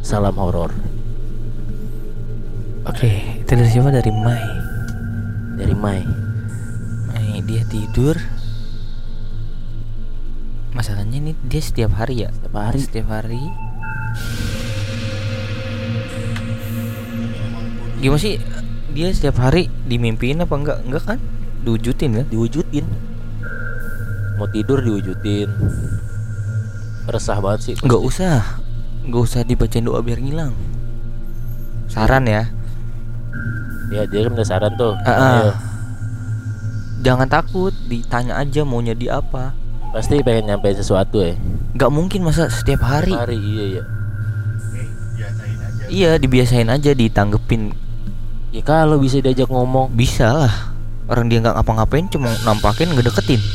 Salam 0.00 0.34
horor 0.40 0.72
Oke, 2.82 3.38
itu 3.38 3.52
dari 3.54 3.70
siapa? 3.70 3.94
Dari 3.94 4.10
Mai. 4.10 4.42
dari 5.54 5.70
Mai. 5.70 6.02
Mai 7.06 7.38
dia 7.46 7.62
tidur. 7.70 8.18
Masalahnya 10.74 11.22
ini 11.22 11.32
dia 11.46 11.62
setiap 11.62 11.94
hari 11.94 12.26
ya. 12.26 12.34
Setiap 12.34 12.58
hari 12.58 12.78
Setiap 12.82 13.06
hari. 13.06 13.42
Gimana 18.02 18.18
sih? 18.18 18.42
Dia 18.90 19.14
setiap 19.14 19.38
hari 19.38 19.70
dimimpiin 19.86 20.42
apa 20.42 20.54
enggak? 20.58 20.78
Enggak 20.82 21.04
kan? 21.06 21.18
Diwujudin 21.62 22.10
kan? 22.18 22.26
diwujudin. 22.26 22.86
Mau 24.38 24.48
tidur 24.50 24.82
diwujudin. 24.82 25.48
Resah 27.06 27.38
banget 27.38 27.60
sih. 27.62 27.74
Enggak 27.82 28.02
usah. 28.02 28.62
Enggak 29.06 29.22
usah 29.22 29.40
dibacain 29.46 29.86
doa 29.86 30.02
biar 30.02 30.18
ngilang. 30.18 30.54
Saran 31.86 32.26
ya. 32.26 32.50
Ya 33.92 34.02
dia 34.08 34.20
kan 34.26 34.32
udah 34.34 34.46
saran 34.46 34.72
tuh. 34.74 34.94
Ah. 35.06 35.14
Ayo. 35.46 35.52
Jangan 37.02 37.26
takut, 37.26 37.74
ditanya 37.90 38.38
aja 38.38 38.62
maunya 38.62 38.94
di 38.94 39.10
apa. 39.10 39.54
Pasti 39.90 40.22
pengen 40.22 40.54
nyampein 40.54 40.78
sesuatu 40.78 41.18
ya. 41.20 41.34
Nggak 41.74 41.90
mungkin 41.92 42.22
masa 42.22 42.46
setiap 42.48 42.86
hari. 42.86 43.12
Hari 43.12 43.36
iya 43.36 43.64
ya. 43.66 43.82
eh, 43.82 44.88
aja 45.60 45.84
Iya, 45.92 46.10
dibiasain 46.16 46.70
aja 46.70 46.94
ditanggepin. 46.94 47.74
Ya 48.54 48.62
kalau 48.64 48.96
bisa 49.02 49.18
diajak 49.20 49.50
ngomong. 49.50 49.92
Bisa 49.92 50.30
lah. 50.32 50.71
Orang 51.04 51.26
dia 51.26 51.38
nggak 51.38 51.54
ngapa-ngapain 51.54 52.06
cuma 52.08 52.30
nampakin 52.42 52.90
ngedeketin. 52.90 53.38
nggak 53.38 53.50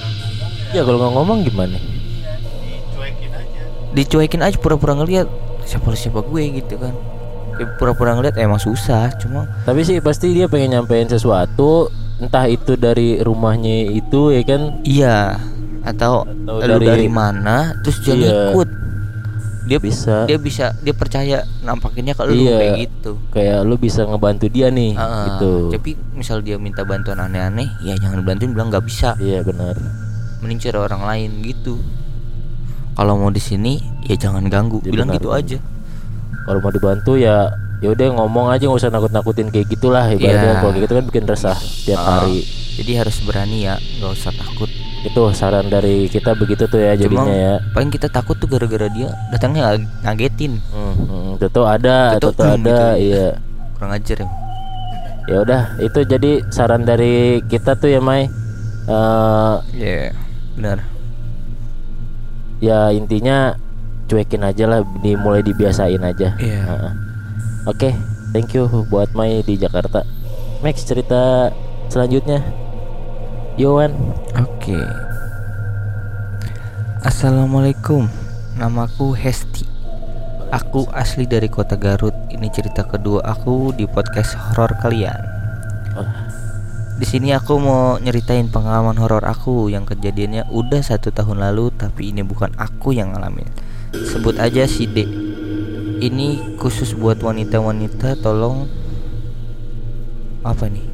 ngomong 0.00 0.68
ya 0.68 0.72
Ya 0.72 0.82
kalau 0.82 0.98
nggak 0.98 1.12
ngomong 1.14 1.38
gimana? 1.42 1.76
dicuekin 1.76 3.30
aja 3.30 3.60
Dicuekin 3.92 4.40
aja 4.42 4.56
pura-pura 4.56 4.92
ngeliat 4.94 5.28
siapa 5.62 5.92
siapa 5.92 6.20
gue 6.22 6.42
gitu 6.54 6.74
kan. 6.76 6.94
Kayak 7.52 7.76
Pura-pura 7.76 8.12
ngeliat 8.12 8.34
emang 8.36 8.56
susah, 8.56 9.12
cuma 9.14 9.44
Tapi 9.62 9.84
sih 9.84 10.00
pasti 10.00 10.32
dia 10.32 10.48
pengen 10.48 10.72
nyampein 10.74 11.06
sesuatu. 11.06 11.92
Entah 12.16 12.46
itu 12.46 12.74
dari 12.74 13.18
rumahnya 13.18 13.90
itu 13.90 14.30
ya 14.30 14.42
kan. 14.42 14.80
iya 14.82 15.36
atau, 15.82 16.22
Atau 16.22 16.54
lu 16.56 16.78
dari- 16.78 16.86
dari, 16.86 17.08
mana 17.08 17.74
terus 17.82 17.98
dia 18.00 18.14
Iya. 18.14 18.54
ngikut. 18.54 18.68
Dia 19.72 19.80
Bisa. 19.80 20.16
dia 20.24 20.36
bisa 20.36 20.76
dia 20.78 20.92
percaya 20.92 21.36
nampakinnya 21.60 22.12
kalau 22.12 22.30
lu 22.30 22.44
Iya. 22.44 22.56
kayak 22.58 22.74
gitu. 22.82 23.12
Kayak 23.30 23.58
lu 23.64 23.74
bisa 23.76 24.04
ngebantu 24.04 24.46
dia 24.46 24.68
nih 24.68 24.92
Ah, 24.94 25.24
gitu. 25.32 25.72
Tapi 25.72 25.90
misal 26.12 26.40
dia 26.40 26.56
minta 26.56 26.82
bantuan 26.82 27.16
aneh-aneh 27.18 27.72
ya 27.80 27.96
jangan 27.96 28.20
bantuin 28.20 28.52
bilang 28.52 28.68
nggak 28.68 28.84
bisa. 28.84 29.16
Iya 29.16 29.40
benar. 29.40 29.72
Mending 30.38 30.60
cari 30.60 30.76
orang 30.76 31.02
lain 31.02 31.30
gitu. 31.40 31.80
Kalau 32.92 33.16
mau 33.16 33.28
di 33.28 33.40
sini 33.40 33.80
ya 34.04 34.16
jangan 34.18 34.44
ganggu 34.46 34.78
Ya, 34.80 34.92
bilang 34.92 35.08
benar, 35.08 35.16
gitu 35.16 35.28
benar. 35.30 35.40
aja. 35.40 35.58
Kalau 36.42 36.58
mau 36.58 36.68
dibantu 36.70 37.12
ya 37.14 37.48
ya 37.78 37.88
udah 37.90 38.06
ngomong 38.14 38.46
aja 38.48 38.62
nggak 38.62 38.78
usah 38.78 38.90
nakut-nakutin 38.90 39.48
kayak 39.48 39.66
gitulah 39.68 40.06
ibaratnya. 40.06 40.52
Iya. 40.52 40.60
kalau 40.60 40.72
gitu 40.76 40.92
kan 40.92 41.04
bikin 41.04 41.24
resah 41.24 41.56
tiap 41.82 41.98
Ah, 41.98 42.22
hari. 42.22 42.44
Jadi 42.72 42.92
harus 42.94 43.16
berani 43.20 43.64
ya 43.64 43.74
nggak 43.74 44.12
usah 44.12 44.30
takut 44.30 44.68
itu 45.02 45.22
saran 45.32 45.66
dari 45.66 46.06
kita 46.06 46.32
begitu 46.32 46.64
tuh 46.64 46.78
ya 46.78 46.94
Cuma 46.94 47.02
jadinya 47.24 47.34
ya. 47.34 47.54
paling 47.70 47.90
kita 47.90 48.06
takut 48.06 48.36
tuh 48.36 48.46
gara-gara 48.46 48.86
dia 48.88 49.10
datangnya 49.28 49.74
ng- 49.74 49.90
ngagetin. 50.00 50.62
Hmm, 50.70 50.94
hmm, 50.96 51.30
tentu 51.36 51.62
ada 51.62 52.14
Tentu, 52.14 52.30
tentu 52.30 52.42
hmm, 52.44 52.54
ada 52.56 52.78
gitu. 52.94 53.02
iya. 53.04 53.26
Kurang 53.74 53.92
ajar 53.92 54.18
ya 54.18 54.28
ya 55.22 55.38
udah 55.38 55.62
itu 55.78 55.98
jadi 56.02 56.30
saran 56.50 56.82
dari 56.82 57.38
kita 57.46 57.74
tuh 57.74 57.86
ya 57.88 57.98
Mai. 57.98 58.26
Eh, 58.82 59.54
Iya 59.72 60.10
benar. 60.52 60.78
ya 62.58 62.90
intinya 62.90 63.54
cuekin 64.06 64.42
aja 64.42 64.66
lah 64.66 64.80
dimulai 64.98 65.40
dibiasain 65.40 65.98
aja. 65.98 66.34
Iya. 66.36 66.60
Heeh. 66.60 66.92
oke 67.64 67.90
thank 68.30 68.50
you 68.50 68.66
buat 68.86 69.10
Mai 69.12 69.42
di 69.42 69.54
Jakarta. 69.54 70.02
Max 70.58 70.82
cerita 70.82 71.50
selanjutnya 71.86 72.38
Yowan 73.60 73.92
Oke. 74.40 74.80
Assalamualaikum. 77.04 78.08
Namaku 78.56 79.12
Hesti. 79.12 79.68
Aku 80.48 80.88
asli 80.88 81.28
dari 81.28 81.52
kota 81.52 81.76
Garut. 81.76 82.16
Ini 82.32 82.48
cerita 82.48 82.88
kedua 82.88 83.20
aku 83.20 83.76
di 83.76 83.84
podcast 83.84 84.32
horor 84.40 84.72
kalian. 84.80 85.20
Di 86.96 87.04
sini 87.04 87.36
aku 87.36 87.60
mau 87.60 88.00
nyeritain 88.00 88.48
pengalaman 88.48 88.96
horor 88.96 89.28
aku 89.28 89.68
yang 89.68 89.84
kejadiannya 89.84 90.48
udah 90.48 90.80
satu 90.80 91.12
tahun 91.12 91.44
lalu, 91.44 91.76
tapi 91.76 92.08
ini 92.08 92.24
bukan 92.24 92.56
aku 92.56 92.96
yang 92.96 93.12
ngalamin. 93.12 93.52
Sebut 93.92 94.40
aja 94.40 94.64
si 94.64 94.88
D. 94.88 95.04
Ini 96.00 96.56
khusus 96.56 96.96
buat 96.96 97.20
wanita-wanita. 97.20 98.16
Tolong 98.16 98.64
apa 100.40 100.72
nih? 100.72 100.91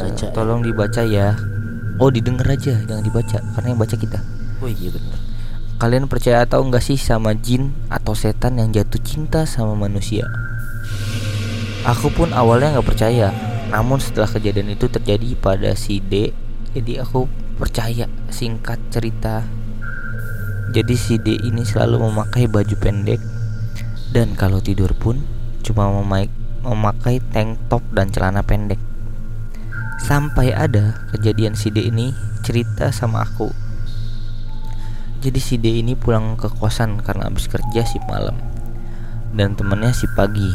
Dibaca 0.00 0.24
ya. 0.24 0.32
Tolong 0.32 0.60
dibaca 0.64 1.02
ya. 1.04 1.28
Oh 2.00 2.08
didengar 2.08 2.48
aja, 2.48 2.80
jangan 2.88 3.04
dibaca 3.04 3.38
karena 3.56 3.68
yang 3.76 3.80
baca 3.80 3.96
kita. 4.00 4.18
oh 4.60 4.68
iya 4.68 4.88
bener 4.88 5.18
Kalian 5.80 6.08
percaya 6.08 6.44
atau 6.44 6.60
enggak 6.64 6.84
sih 6.84 6.96
sama 7.00 7.32
jin 7.32 7.72
atau 7.88 8.12
setan 8.12 8.60
yang 8.60 8.72
jatuh 8.72 9.00
cinta 9.00 9.48
sama 9.48 9.72
manusia? 9.76 10.28
Aku 11.88 12.12
pun 12.12 12.36
awalnya 12.36 12.76
nggak 12.76 12.88
percaya, 12.88 13.32
namun 13.72 13.96
setelah 13.96 14.28
kejadian 14.28 14.76
itu 14.76 14.92
terjadi 14.92 15.32
pada 15.40 15.72
si 15.72 16.04
D, 16.04 16.36
jadi 16.76 17.00
aku 17.04 17.24
percaya. 17.56 18.08
Singkat 18.28 18.76
cerita, 18.92 19.48
jadi 20.70 20.94
si 20.94 21.16
D 21.16 21.34
ini 21.40 21.64
selalu 21.64 21.98
memakai 22.12 22.44
baju 22.44 22.76
pendek 22.76 23.18
dan 24.10 24.34
kalau 24.38 24.62
tidur 24.62 24.90
pun 24.94 25.22
cuma 25.66 25.86
memakai 26.62 27.18
tank 27.30 27.58
top 27.66 27.82
dan 27.90 28.10
celana 28.10 28.42
pendek. 28.42 28.89
Sampai 30.00 30.50
ada 30.56 30.96
kejadian 31.14 31.54
si 31.54 31.68
D 31.70 31.86
ini 31.86 32.10
cerita 32.42 32.88
sama 32.90 33.22
aku 33.22 33.70
jadi 35.20 35.36
si 35.36 35.60
D 35.60 35.84
ini 35.84 35.92
pulang 35.92 36.40
ke 36.40 36.48
kosan 36.48 36.96
karena 37.04 37.28
habis 37.28 37.44
kerja 37.44 37.84
si 37.84 38.00
malam 38.08 38.40
dan 39.36 39.52
temennya 39.52 39.92
si 39.92 40.08
pagi. 40.16 40.48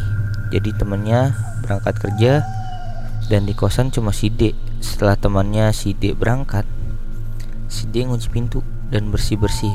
Jadi 0.50 0.74
temennya 0.74 1.38
berangkat 1.62 2.02
kerja 2.02 2.42
dan 3.30 3.46
di 3.46 3.54
kosan 3.54 3.94
cuma 3.94 4.10
si 4.10 4.34
D. 4.34 4.58
Setelah 4.82 5.22
temannya 5.22 5.70
si 5.70 5.94
D 5.94 6.18
berangkat, 6.18 6.66
si 7.70 7.86
D 7.86 8.10
ngunci 8.10 8.34
pintu 8.34 8.66
dan 8.90 9.14
bersih-bersih. 9.14 9.74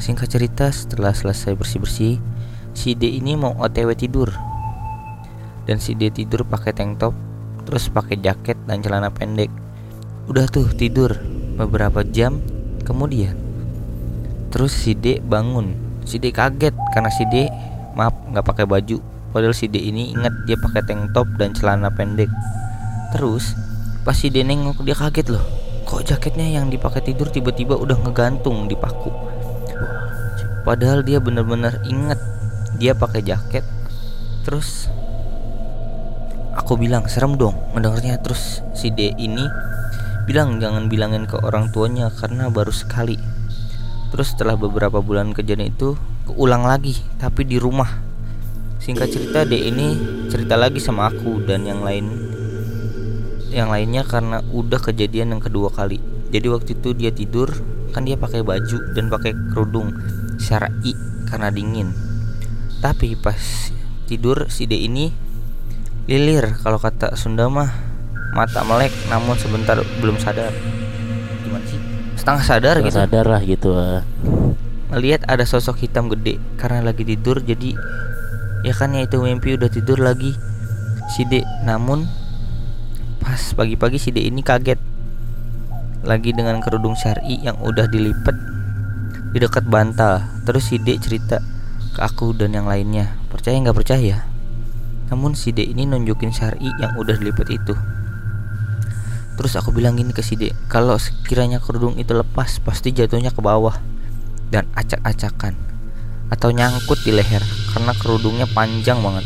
Singkat 0.00 0.28
cerita 0.32 0.72
setelah 0.72 1.12
selesai 1.12 1.52
bersih-bersih, 1.52 2.16
si 2.72 2.96
D 2.96 3.04
ini 3.04 3.36
mau 3.36 3.52
OTW 3.52 3.92
tidur. 3.96 4.32
Dan 5.68 5.76
si 5.76 5.92
D 5.92 6.08
tidur 6.08 6.48
pakai 6.48 6.72
tank 6.72 6.96
top, 6.96 7.12
terus 7.64 7.88
pakai 7.92 8.16
jaket 8.20 8.56
dan 8.64 8.80
celana 8.80 9.12
pendek. 9.12 9.52
Udah 10.30 10.46
tuh 10.48 10.68
tidur 10.72 11.16
beberapa 11.58 12.06
jam 12.06 12.40
kemudian 12.86 13.50
Terus 14.50 14.74
si 14.74 14.98
D 14.98 15.22
bangun. 15.22 15.72
Si 16.02 16.18
D 16.18 16.34
kaget 16.34 16.74
karena 16.90 17.10
si 17.14 17.22
D 17.30 17.46
maaf 17.94 18.12
nggak 18.34 18.42
pakai 18.42 18.66
baju. 18.66 18.98
Padahal 19.30 19.54
si 19.54 19.70
D 19.70 19.78
ini 19.78 20.10
ingat 20.10 20.34
dia 20.44 20.58
pakai 20.58 20.82
tank 20.82 21.14
top 21.14 21.30
dan 21.38 21.54
celana 21.54 21.88
pendek. 21.94 22.28
Terus 23.14 23.54
pas 24.02 24.18
si 24.18 24.26
D 24.26 24.42
nengok 24.42 24.82
dia 24.82 24.98
kaget 24.98 25.30
loh. 25.30 25.42
Kok 25.86 26.02
jaketnya 26.02 26.50
yang 26.50 26.66
dipakai 26.66 27.02
tidur 27.02 27.30
tiba-tiba 27.30 27.78
udah 27.78 27.94
ngegantung 28.02 28.66
di 28.66 28.74
paku. 28.74 29.10
Padahal 30.66 31.06
dia 31.06 31.22
bener-bener 31.22 31.78
inget 31.86 32.18
dia 32.74 32.92
pakai 32.98 33.22
jaket. 33.22 33.62
Terus 34.42 34.90
aku 36.56 36.78
bilang 36.78 37.06
serem 37.06 37.38
dong 37.38 37.54
mendengarnya 37.76 38.18
terus 38.22 38.64
si 38.74 38.90
D 38.90 39.14
ini 39.18 39.44
bilang 40.24 40.62
jangan 40.62 40.86
bilangin 40.86 41.26
ke 41.26 41.38
orang 41.40 41.70
tuanya 41.74 42.10
karena 42.14 42.50
baru 42.50 42.70
sekali 42.70 43.18
Terus 44.10 44.34
setelah 44.34 44.58
beberapa 44.58 44.98
bulan 44.98 45.30
kejadian 45.30 45.70
itu 45.70 45.94
keulang 46.26 46.66
lagi 46.66 46.98
tapi 47.22 47.46
di 47.46 47.62
rumah. 47.62 47.88
Singkat 48.82 49.08
cerita 49.08 49.40
D 49.46 49.54
ini 49.70 49.94
cerita 50.26 50.58
lagi 50.58 50.82
sama 50.82 51.06
aku 51.08 51.46
dan 51.46 51.62
yang 51.62 51.86
lain 51.86 52.10
yang 53.50 53.70
lainnya 53.70 54.06
karena 54.06 54.42
udah 54.50 54.82
kejadian 54.82 55.38
yang 55.38 55.42
kedua 55.42 55.70
kali. 55.70 56.02
Jadi 56.30 56.46
waktu 56.50 56.70
itu 56.74 56.90
dia 56.94 57.14
tidur 57.14 57.54
kan 57.94 58.06
dia 58.06 58.18
pakai 58.18 58.42
baju 58.42 58.78
dan 58.94 59.10
pakai 59.10 59.34
kerudung 59.54 59.94
syar'i 60.42 60.94
karena 61.30 61.54
dingin. 61.54 61.94
Tapi 62.82 63.14
pas 63.14 63.70
tidur 64.10 64.50
si 64.50 64.66
D 64.66 64.74
ini 64.74 65.14
lilir 66.08 66.56
kalau 66.62 66.80
kata 66.80 67.16
Sunda 67.18 67.50
mah 67.50 67.68
mata 68.32 68.62
melek 68.62 68.94
namun 69.10 69.36
sebentar 69.36 69.76
belum 69.98 70.16
sadar. 70.22 70.54
Gimana 71.44 71.64
sih? 71.66 71.80
Setengah 72.14 72.44
sadar 72.44 72.74
Nggak 72.78 72.88
gitu 72.88 72.98
sadar 73.00 73.24
lah 73.26 73.42
gitu 73.42 73.68
ah. 73.74 74.02
Melihat 74.90 75.26
ada 75.26 75.42
sosok 75.46 75.82
hitam 75.82 76.10
gede 76.10 76.38
karena 76.58 76.82
lagi 76.82 77.02
tidur 77.06 77.42
jadi 77.42 77.74
ya 78.60 78.74
kan 78.76 78.92
ya 78.92 79.08
itu 79.08 79.16
mimpi 79.20 79.56
udah 79.56 79.70
tidur 79.72 79.96
lagi 79.96 80.36
si 81.16 81.24
D 81.24 81.40
namun 81.64 82.04
pas 83.20 83.40
pagi-pagi 83.56 83.96
si 83.96 84.12
D 84.12 84.20
ini 84.20 84.44
kaget 84.44 84.76
lagi 86.04 86.32
dengan 86.32 86.60
kerudung 86.60 86.96
syari 86.96 87.40
yang 87.40 87.56
udah 87.60 87.88
dilipat 87.88 88.36
di 89.32 89.38
dekat 89.40 89.64
bantal 89.68 90.20
terus 90.44 90.68
si 90.68 90.76
D 90.80 90.96
cerita 91.00 91.40
ke 91.96 92.00
aku 92.00 92.36
dan 92.36 92.52
yang 92.52 92.68
lainnya 92.68 93.16
percaya 93.32 93.56
nggak 93.56 93.76
percaya 93.76 94.29
namun 95.10 95.34
si 95.34 95.50
D 95.50 95.66
ini 95.66 95.84
nunjukin 95.84 96.30
syari 96.30 96.70
yang 96.78 96.94
udah 96.96 97.18
dilipat 97.18 97.50
itu. 97.50 97.74
Terus 99.34 99.56
aku 99.56 99.72
bilang 99.72 99.96
gini 99.96 100.12
ke 100.12 100.20
si 100.20 100.36
D 100.36 100.52
Kalau 100.68 101.00
sekiranya 101.00 101.64
kerudung 101.64 101.96
itu 101.96 102.12
lepas 102.12 102.60
Pasti 102.60 102.92
jatuhnya 102.92 103.32
ke 103.32 103.40
bawah 103.40 103.72
Dan 104.52 104.68
acak-acakan 104.76 105.56
Atau 106.28 106.52
nyangkut 106.52 107.00
di 107.08 107.16
leher 107.16 107.40
Karena 107.72 107.96
kerudungnya 107.96 108.44
panjang 108.52 109.00
banget. 109.00 109.24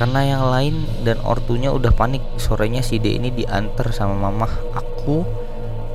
Karena 0.00 0.24
yang 0.24 0.48
lain 0.48 0.74
dan 1.04 1.20
ortunya 1.20 1.68
udah 1.68 1.92
panik 1.92 2.24
Sorenya 2.40 2.80
si 2.80 2.96
D 2.96 3.12
ini 3.12 3.28
diantar 3.28 3.92
sama 3.92 4.16
mamah 4.16 4.48
Aku 4.80 5.28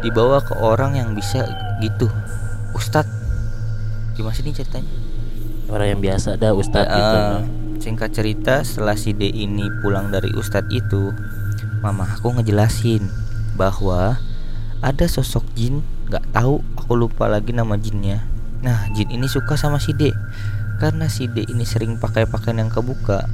dibawa 0.05 0.37
ke 0.45 0.61
orang 0.61 0.93
yang 0.93 1.17
bisa 1.17 1.49
gitu. 1.81 2.05
Ustadz 2.77 3.09
Gimana 4.13 4.37
sih 4.37 4.45
ini 4.45 4.53
ceritanya? 4.53 4.91
orang 5.65 5.97
yang 5.97 6.01
biasa 6.05 6.37
dah 6.37 6.53
ustadz 6.53 6.85
Eh, 6.85 6.93
gitu 6.93 7.17
Singkat 7.85 8.17
cerita 8.17 8.65
setelah 8.65 8.97
si 8.97 9.13
D 9.13 9.29
ini 9.29 9.69
pulang 9.85 10.09
dari 10.09 10.33
Ustadz 10.33 10.73
itu 10.73 11.13
Mama 11.85 12.09
aku 12.17 12.33
ngejelasin 12.33 13.05
bahwa 13.53 14.17
ada 14.81 15.05
sosok 15.05 15.45
jin 15.53 15.85
nggak 16.09 16.33
tahu 16.33 16.65
aku 16.81 16.97
lupa 16.97 17.29
lagi 17.29 17.53
nama 17.53 17.77
jinnya. 17.77 18.25
Nah 18.65 18.89
jin 18.97 19.13
ini 19.13 19.29
suka 19.29 19.53
sama 19.53 19.77
si 19.77 19.93
D 19.93 20.09
Karena 20.81 21.05
si 21.05 21.29
D 21.29 21.45
ini 21.45 21.61
sering 21.61 22.01
pakai 22.01 22.25
pakaian 22.25 22.57
yang 22.57 22.73
kebuka 22.73 23.29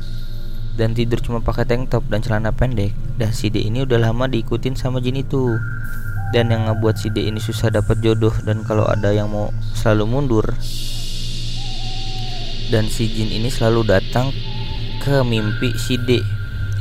Dan 0.75 0.99
tidur 0.99 1.23
cuma 1.23 1.39
pakai 1.39 1.63
tank 1.63 1.87
top 1.87 2.03
dan 2.11 2.19
celana 2.19 2.51
pendek. 2.51 2.91
Dan 3.15 3.31
si 3.31 3.47
D 3.47 3.63
ini 3.63 3.87
udah 3.87 4.03
lama 4.03 4.27
diikutin 4.27 4.75
sama 4.75 4.99
jin 4.99 5.15
itu. 5.15 5.55
Dan 6.35 6.51
yang 6.51 6.67
ngebuat 6.67 6.99
si 6.99 7.07
D 7.07 7.23
ini 7.23 7.39
susah 7.39 7.71
dapat 7.71 8.03
jodoh 8.03 8.35
Dan 8.43 8.67
kalau 8.67 8.83
ada 8.83 9.15
yang 9.15 9.31
mau 9.31 9.55
selalu 9.79 10.11
mundur 10.11 10.51
dan 12.71 12.87
si 12.87 13.11
jin 13.11 13.27
ini 13.27 13.51
selalu 13.51 13.83
datang 13.83 14.31
ke 15.03 15.21
mimpi 15.27 15.75
si 15.75 15.99
D 15.99 16.23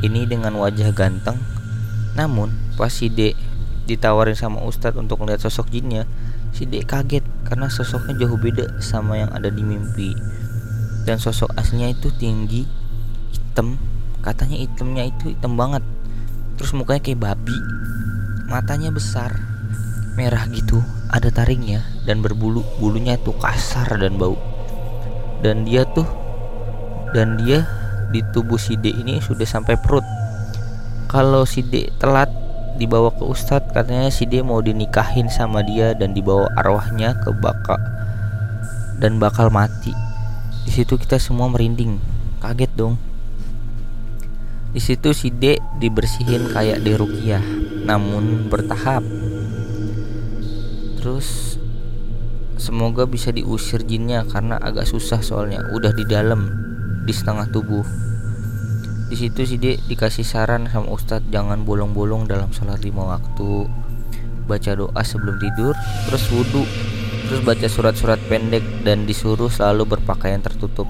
ini 0.01 0.23
dengan 0.23 0.55
wajah 0.55 0.95
ganteng 0.95 1.35
namun 2.15 2.55
pas 2.79 2.89
si 2.89 3.11
D 3.11 3.35
ditawarin 3.85 4.39
sama 4.39 4.63
Ustadz 4.63 4.95
untuk 4.95 5.19
melihat 5.19 5.43
sosok 5.43 5.67
jinnya 5.67 6.07
si 6.55 6.67
D 6.67 6.83
kaget 6.83 7.23
karena 7.47 7.67
sosoknya 7.71 8.15
jauh 8.23 8.39
beda 8.39 8.79
sama 8.83 9.19
yang 9.19 9.31
ada 9.31 9.47
di 9.47 9.63
mimpi. 9.63 10.15
Dan 11.01 11.17
sosok 11.17 11.51
aslinya 11.57 11.89
itu 11.91 12.13
tinggi, 12.13 12.67
hitam, 13.33 13.75
katanya 14.21 14.61
hitamnya 14.61 15.09
itu 15.09 15.33
hitam 15.33 15.57
banget. 15.57 15.81
Terus 16.55 16.77
mukanya 16.77 17.01
kayak 17.01 17.19
babi, 17.19 17.57
matanya 18.45 18.93
besar, 18.93 19.33
merah 20.13 20.45
gitu, 20.53 20.77
ada 21.09 21.33
taringnya 21.33 21.81
dan 22.05 22.21
berbulu, 22.21 22.61
bulunya 22.77 23.17
tuh 23.17 23.33
kasar 23.41 23.97
dan 23.97 24.21
bau. 24.21 24.37
Dan 25.41 25.65
dia 25.65 25.83
tuh 25.89 26.05
dan 27.11 27.35
dia 27.41 27.67
di 28.13 28.23
tubuh 28.31 28.61
si 28.61 28.77
D 28.79 28.93
ini 28.93 29.19
sudah 29.19 29.43
sampai 29.43 29.75
perut. 29.75 30.05
Kalau 31.11 31.43
si 31.43 31.65
D 31.65 31.91
telat 31.99 32.31
dibawa 32.79 33.11
ke 33.11 33.23
ustadz 33.27 33.73
katanya 33.75 34.07
si 34.13 34.23
D 34.29 34.39
mau 34.39 34.63
dinikahin 34.63 35.27
sama 35.27 35.59
dia 35.61 35.91
dan 35.91 36.15
dibawa 36.15 36.47
arwahnya 36.55 37.19
ke 37.19 37.35
baka 37.35 37.75
dan 39.01 39.17
bakal 39.17 39.49
mati. 39.49 39.91
Di 40.61 40.71
situ 40.71 40.95
kita 40.95 41.17
semua 41.17 41.49
merinding, 41.49 41.97
kaget 42.39 42.71
dong. 42.77 42.95
Di 44.71 44.79
situ 44.79 45.11
si 45.11 45.33
D 45.33 45.59
dibersihin 45.81 46.47
kayak 46.53 46.79
di 46.85 46.95
rukiah, 46.95 47.43
namun 47.83 48.47
bertahap. 48.47 49.03
Terus 51.01 51.59
semoga 52.61 53.09
bisa 53.09 53.33
diusir 53.33 53.81
jinnya 53.81 54.21
karena 54.29 54.61
agak 54.61 54.85
susah 54.85 55.17
soalnya 55.25 55.65
udah 55.73 55.89
di 55.97 56.05
dalam 56.05 56.45
di 57.01 57.09
setengah 57.09 57.49
tubuh. 57.49 57.81
Di 59.09 59.17
situ 59.17 59.43
si 59.43 59.57
D 59.57 59.81
dikasih 59.89 60.23
saran 60.23 60.69
sama 60.69 60.93
ustadz 60.93 61.27
jangan 61.33 61.65
bolong-bolong 61.65 62.29
dalam 62.29 62.53
sholat 62.53 62.85
lima 62.85 63.17
waktu, 63.17 63.65
baca 64.45 64.71
doa 64.77 65.01
sebelum 65.01 65.41
tidur, 65.41 65.73
terus 66.07 66.29
wudhu, 66.29 66.63
terus 67.27 67.41
baca 67.43 67.67
surat-surat 67.67 68.21
pendek 68.29 68.63
dan 68.85 69.09
disuruh 69.09 69.49
selalu 69.49 69.97
berpakaian 69.97 70.39
tertutup. 70.39 70.85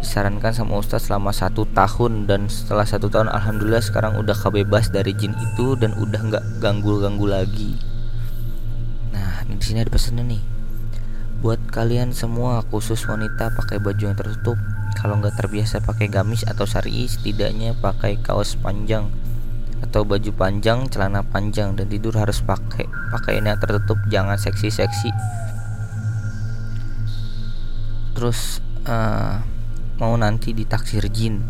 Disarankan 0.00 0.56
sama 0.56 0.80
ustadz 0.80 1.12
selama 1.12 1.30
satu 1.30 1.68
tahun 1.76 2.24
dan 2.24 2.48
setelah 2.48 2.88
satu 2.88 3.12
tahun 3.12 3.28
alhamdulillah 3.30 3.84
sekarang 3.84 4.16
udah 4.16 4.34
kebebas 4.34 4.88
dari 4.88 5.12
jin 5.12 5.36
itu 5.36 5.76
dan 5.76 5.92
udah 6.00 6.20
nggak 6.32 6.44
ganggu-ganggu 6.58 7.28
lagi. 7.28 7.76
Nah, 9.12 9.44
di 9.46 9.60
sini 9.62 9.84
ada 9.84 9.92
pesannya 9.92 10.24
nih. 10.24 10.55
Buat 11.46 11.62
kalian 11.70 12.10
semua 12.10 12.58
khusus 12.74 13.06
wanita 13.06 13.54
pakai 13.54 13.78
baju 13.78 14.02
yang 14.02 14.18
tertutup. 14.18 14.58
Kalau 14.98 15.22
nggak 15.22 15.38
terbiasa 15.38 15.78
pakai 15.78 16.10
gamis 16.10 16.42
atau 16.42 16.66
sari, 16.66 17.06
setidaknya 17.06 17.70
pakai 17.78 18.18
kaos 18.18 18.58
panjang 18.58 19.06
atau 19.78 20.02
baju 20.02 20.26
panjang, 20.34 20.90
celana 20.90 21.22
panjang 21.22 21.78
dan 21.78 21.86
tidur 21.86 22.18
harus 22.18 22.42
pakai 22.42 22.90
pakaian 23.14 23.46
yang 23.46 23.62
tertutup, 23.62 23.94
jangan 24.10 24.34
seksi-seksi. 24.34 25.14
Terus 28.18 28.58
eh, 28.82 29.38
mau 30.02 30.18
nanti 30.18 30.50
ditaksir 30.50 31.06
jin 31.14 31.46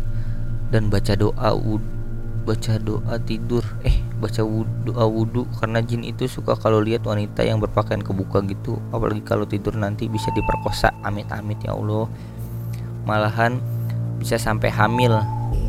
dan 0.69 0.93
baca 0.93 1.17
doa 1.17 1.57
baca 2.45 2.73
doa 2.77 3.17
tidur 3.17 3.65
eh 3.81 4.06
baca 4.17 4.41
wud- 4.41 4.75
doa 4.81 5.05
wudhu 5.05 5.45
karena 5.61 5.77
jin 5.85 6.01
itu 6.01 6.25
suka 6.25 6.57
kalau 6.57 6.81
lihat 6.81 7.05
wanita 7.05 7.45
yang 7.45 7.61
berpakaian 7.61 8.01
kebuka 8.01 8.41
gitu 8.49 8.81
apalagi 8.89 9.21
kalau 9.21 9.45
tidur 9.45 9.77
nanti 9.77 10.09
bisa 10.09 10.33
diperkosa 10.33 10.89
amit-amit 11.05 11.61
ya 11.61 11.77
Allah. 11.77 12.09
Malahan 13.07 13.61
bisa 14.19 14.35
sampai 14.35 14.67
hamil. 14.73 15.15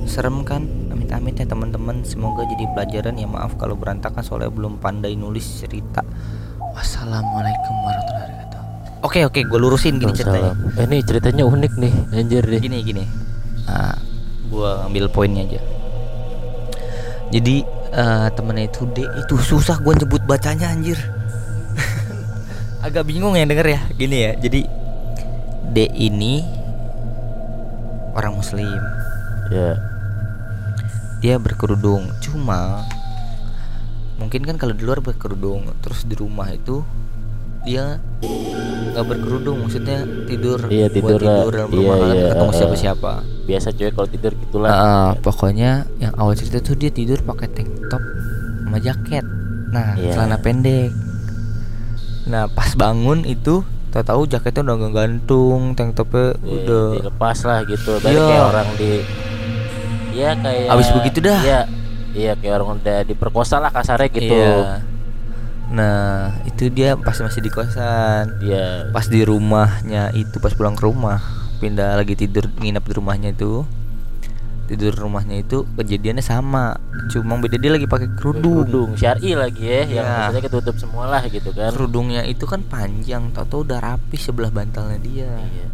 Serem 0.09 0.43
kan? 0.43 0.67
Amit-amit 0.91 1.39
ya 1.39 1.47
teman-teman. 1.47 2.03
Semoga 2.03 2.43
jadi 2.49 2.67
pelajaran. 2.75 3.15
Ya 3.15 3.29
maaf 3.31 3.55
kalau 3.61 3.79
berantakan 3.79 4.25
soalnya 4.25 4.51
belum 4.51 4.83
pandai 4.83 5.15
nulis 5.15 5.45
cerita. 5.63 6.03
Wassalamualaikum 6.75 7.75
warahmatullahi 7.85 8.27
wabarakatuh. 8.27 8.61
Oke 9.07 9.23
oke 9.23 9.41
gue 9.47 9.59
lurusin 9.63 10.03
gini 10.03 10.11
ceritanya. 10.11 10.59
Eh, 10.75 10.87
ini 10.91 10.99
ceritanya 11.07 11.45
unik 11.47 11.73
nih, 11.79 11.93
anjir 12.19 12.43
deh. 12.43 12.59
gini 12.59 12.79
gini. 12.83 13.05
Nah, 13.71 13.95
gua 14.51 14.83
ngambil 14.83 15.07
poinnya 15.15 15.47
aja. 15.47 15.61
Jadi 17.31 17.63
eh, 17.93 18.29
temennya 18.35 18.69
itu 18.69 18.85
D 18.93 19.05
itu 19.05 19.35
susah 19.41 19.81
gua 19.81 19.95
nyebut 19.97 20.23
bacanya 20.25 20.71
anjir. 20.73 20.99
Agak 22.87 23.09
bingung 23.09 23.35
yang 23.35 23.49
denger 23.49 23.67
ya 23.77 23.81
gini 23.95 24.17
ya. 24.29 24.33
Jadi 24.37 24.61
D 25.73 25.77
ini 25.95 26.45
orang 28.13 28.35
muslim. 28.37 28.81
Ya, 29.49 29.81
dia 31.25 31.41
berkerudung. 31.41 32.13
Cuma 32.21 32.85
mungkin 34.21 34.45
kan 34.45 34.57
kalau 34.61 34.75
di 34.75 34.83
luar 34.85 35.01
berkerudung 35.01 35.73
terus 35.81 36.05
di 36.05 36.13
rumah 36.19 36.53
itu 36.53 36.85
dia 37.65 37.97
nggak 38.93 39.05
berkerudung. 39.09 39.65
Maksudnya 39.65 40.05
tidur. 40.29 40.61
Iya, 40.69 40.93
buat 40.93 40.97
tidur 40.97 41.21
lah. 41.25 41.37
tidur 41.41 41.53
dalam 41.57 41.71
Iya, 41.73 41.79
rumah 41.81 41.95
nggak 41.97 42.17
iya, 42.17 42.29
ketemu 42.33 42.45
uh-uh. 42.45 42.59
siapa 42.61 42.77
siapa 42.77 43.13
biasa 43.49 43.73
cewek 43.73 43.97
kalau 43.97 44.05
tidur 44.07 44.33
gitulah. 44.37 44.69
Nah, 44.69 45.11
pokoknya 45.19 45.71
yang 45.97 46.13
awal 46.15 46.37
cerita 46.37 46.61
tuh 46.61 46.77
dia 46.77 46.93
tidur 46.93 47.17
pakai 47.19 47.49
tank 47.49 47.89
top 47.89 48.03
sama 48.61 48.77
jaket. 48.79 49.25
Nah, 49.69 49.97
Iya. 49.97 50.13
celana 50.13 50.37
pendek. 50.37 50.93
Nah, 52.29 52.45
pas 52.47 52.77
bangun 52.77 53.25
itu 53.25 53.65
tahu-tahu 53.89 54.29
jaketnya 54.29 54.61
udah 54.63 54.75
nggak 54.77 54.95
gantung, 54.95 55.73
tank 55.73 55.97
topnya 55.97 56.37
Di- 56.37 56.45
udah 56.61 56.85
dilepas 57.01 57.39
lah 57.43 57.65
gitu. 57.65 57.97
Tadi 57.97 58.13
Iya. 58.13 58.27
kayak 58.27 58.45
orang 58.47 58.69
di 58.77 58.93
Iya 60.09 60.31
kayak 60.35 60.67
Abis 60.69 60.89
begitu 60.93 61.19
dah. 61.23 61.41
Iya. 61.41 61.61
Iya 62.11 62.33
kayak 62.35 62.55
orang 62.55 62.69
udah 62.77 62.99
diperkosa 63.03 63.57
lah 63.57 63.71
kasarnya 63.71 64.09
gitu. 64.11 64.35
Iya. 64.35 64.83
Nah, 65.69 66.33
itu 66.43 66.69
dia 66.69 66.97
pas 66.97 67.15
masih 67.15 67.41
di 67.41 67.49
kosan. 67.49 68.41
Iya. 68.41 68.89
Pas 68.91 69.05
di 69.05 69.21
rumahnya 69.21 70.13
itu 70.13 70.37
pas 70.37 70.53
pulang 70.53 70.73
ke 70.73 70.85
rumah, 70.85 71.21
pindah 71.59 71.99
lagi 71.99 72.15
tidur 72.15 72.47
nginep 72.59 72.85
di 72.87 72.93
rumahnya 72.95 73.31
itu. 73.35 73.67
Tidur 74.69 74.93
di 74.93 75.01
rumahnya 75.01 75.41
itu 75.41 75.65
kejadiannya 75.81 76.21
sama, 76.21 76.77
cuma 77.09 77.41
beda 77.41 77.57
dia 77.57 77.73
lagi 77.73 77.89
pakai 77.89 78.13
kerudung. 78.21 78.69
Kerudung 78.69 78.91
syar'i 79.01 79.33
lagi 79.33 79.65
ya, 79.65 79.83
yang 79.89 80.05
Iya. 80.05 80.17
maksudnya 80.29 80.45
ketutup 80.45 80.77
semua 80.77 81.05
lah 81.09 81.23
gitu 81.25 81.51
kan. 81.57 81.73
Kerudungnya 81.73 82.23
itu 82.29 82.45
kan 82.45 82.61
panjang, 82.61 83.33
tau-tau 83.33 83.65
udah 83.65 83.81
rapi 83.81 84.21
sebelah 84.21 84.53
bantalnya 84.53 85.01
dia. 85.01 85.25
Iya. 85.25 85.67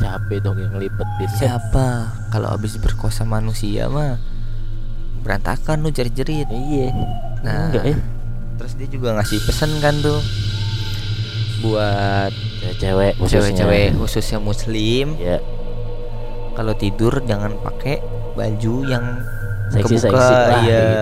Siapa 0.00 0.40
dong 0.40 0.56
yang 0.56 0.72
ngelipetin? 0.72 1.28
Siapa? 1.36 1.86
Kalau 2.32 2.48
habis 2.48 2.80
berkosa 2.80 3.28
manusia 3.28 3.92
mah 3.92 4.16
berantakan 5.20 5.84
lu 5.84 5.92
jerit-jerit. 5.92 6.48
Iya. 6.48 6.88
Nah, 7.44 7.68
Enggak 7.68 7.84
ya. 7.92 7.96
Terus 8.56 8.72
dia 8.80 8.88
juga 8.88 9.20
ngasih 9.20 9.38
pesan 9.44 9.70
kan 9.84 9.94
tuh 10.00 10.16
buat 11.60 12.32
Cewek 12.76 13.12
khususnya. 13.16 13.40
cewek-cewek 13.58 13.88
khususnya 13.94 14.38
muslim 14.38 15.06
Ya. 15.16 15.38
kalau 16.52 16.72
tidur 16.72 17.18
jangan 17.22 17.58
pakai 17.58 17.98
baju 18.32 18.74
yang 18.84 19.04
Seksi-seksi 19.68 20.08
kebuka 20.08 20.18
lah, 20.48 20.60
iya. 20.60 20.80
gitu. 20.80 20.96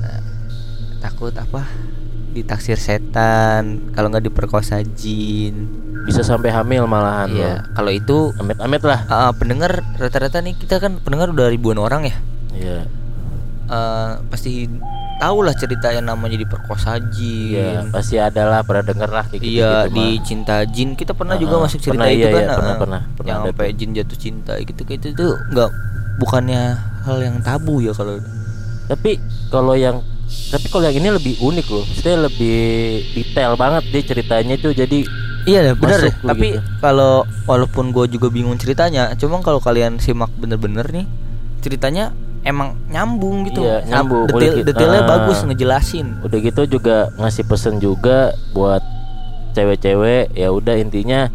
Nah, 0.00 0.20
takut 1.00 1.34
apa? 1.34 1.62
Ditaksir 2.30 2.78
setan, 2.78 3.90
kalau 3.90 4.08
nggak 4.08 4.24
diperkosa 4.24 4.80
jin. 4.88 5.66
Bisa 6.00 6.22
sampai 6.22 6.48
hamil 6.48 6.86
malahan 6.86 7.28
loh. 7.28 7.58
kalau 7.72 7.90
itu 7.90 8.32
Amit-amit 8.34 8.80
lah. 8.80 9.04
ah, 9.06 9.30
pendengar 9.30 9.84
rata-rata 9.94 10.40
nih 10.40 10.56
kita 10.56 10.78
kan 10.78 10.96
pendengar 10.98 11.28
udah 11.28 11.46
ribuan 11.46 11.76
orang 11.76 12.06
ya. 12.06 12.16
Iya. 12.52 12.78
Eh, 13.70 14.10
pasti 14.26 14.66
tahu 15.16 15.46
lah 15.46 15.54
cerita 15.54 15.94
yang 15.94 16.02
namanya 16.02 16.34
diperkosa 16.34 16.98
Iya, 16.98 17.06
jin. 17.06 17.94
pasti 17.94 18.18
ada 18.18 18.42
lah 18.44 18.60
pernah 18.66 18.82
denger 18.82 19.10
lah 19.12 19.24
kayak 19.28 19.38
Iya 19.38 19.46
gitu-gitu 19.86 19.94
di 19.94 20.06
mah. 20.10 20.24
cinta 20.26 20.56
jin 20.66 20.88
kita 20.98 21.12
pernah 21.14 21.36
Ah, 21.36 21.40
juga 21.40 21.54
masuk 21.60 21.78
cerita 21.78 22.02
Pernah, 22.02 22.08
itu 22.08 22.18
iya, 22.18 22.26
kan 22.26 22.34
iya, 22.34 22.48
ah, 22.48 22.56
pernah, 22.56 22.74
ah. 22.74 22.80
pernah, 22.80 23.00
pernah 23.14 23.28
yang 23.30 23.40
sampai 23.46 23.68
jin 23.76 23.90
jatuh 23.94 24.18
cinta 24.18 24.52
gitu 24.58 24.80
kayak 24.82 24.98
itu 24.98 25.08
tuh 25.14 25.34
nggak 25.54 25.70
bukannya 26.18 26.62
hal 27.06 27.16
yang 27.22 27.36
tabu 27.40 27.78
ya 27.78 27.92
kalau 27.92 28.18
Tapi 28.88 29.10
kalau 29.48 29.74
yang 29.78 30.02
tapi 30.50 30.66
kalau 30.66 30.82
yang 30.82 30.96
ini 30.96 31.10
lebih 31.10 31.34
unik 31.38 31.66
loh. 31.68 31.84
Maksudnya 31.84 32.16
lebih 32.22 32.58
detail 33.12 33.54
banget 33.54 33.82
dia 33.86 34.02
ceritanya 34.02 34.54
tuh 34.56 34.72
jadi 34.72 34.98
iya 35.42 35.72
benar 35.72 35.98
deh 36.00 36.14
lu 36.16 36.28
tapi 36.28 36.48
gitu. 36.52 36.60
kalau 36.78 37.22
walaupun 37.44 37.90
gue 37.90 38.04
juga 38.10 38.28
bingung 38.28 38.54
ceritanya 38.56 39.14
cuma 39.14 39.38
kalau 39.40 39.56
kalian 39.56 39.96
simak 39.96 40.28
bener-bener 40.36 40.84
nih 40.86 41.06
ceritanya 41.60 42.10
emang 42.42 42.72
nyambung 42.86 43.44
gitu 43.44 43.60
Iya, 43.60 43.84
nyambung. 43.84 44.24
detail 44.26 44.54
gitu. 44.56 44.66
detailnya 44.66 45.02
Ah. 45.02 45.08
bagus 45.10 45.38
ngejelasin 45.42 46.06
udah 46.20 46.38
gitu 46.38 46.62
juga 46.70 46.96
ngasih 47.14 47.44
pesen 47.44 47.76
juga 47.76 48.18
buat 48.50 48.80
cewek-cewek 49.50 50.32
ya 50.32 50.48
udah 50.48 50.74
intinya 50.74 51.28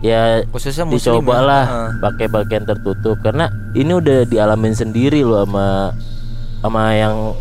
ya 0.00 0.44
khususnya 0.48 0.84
muslim 0.84 1.18
dicoba 1.18 1.34
ya. 1.34 1.42
lah 1.42 1.64
Ah. 1.64 1.90
pakai 2.00 2.26
bagian 2.26 2.64
tertutup 2.64 3.18
karena 3.20 3.46
ini 3.72 3.92
udah 3.92 4.24
dialamin 4.24 4.72
sendiri 4.72 5.20
loh 5.20 5.42
sama 5.42 5.92
sama 6.58 6.82
yang 6.92 7.34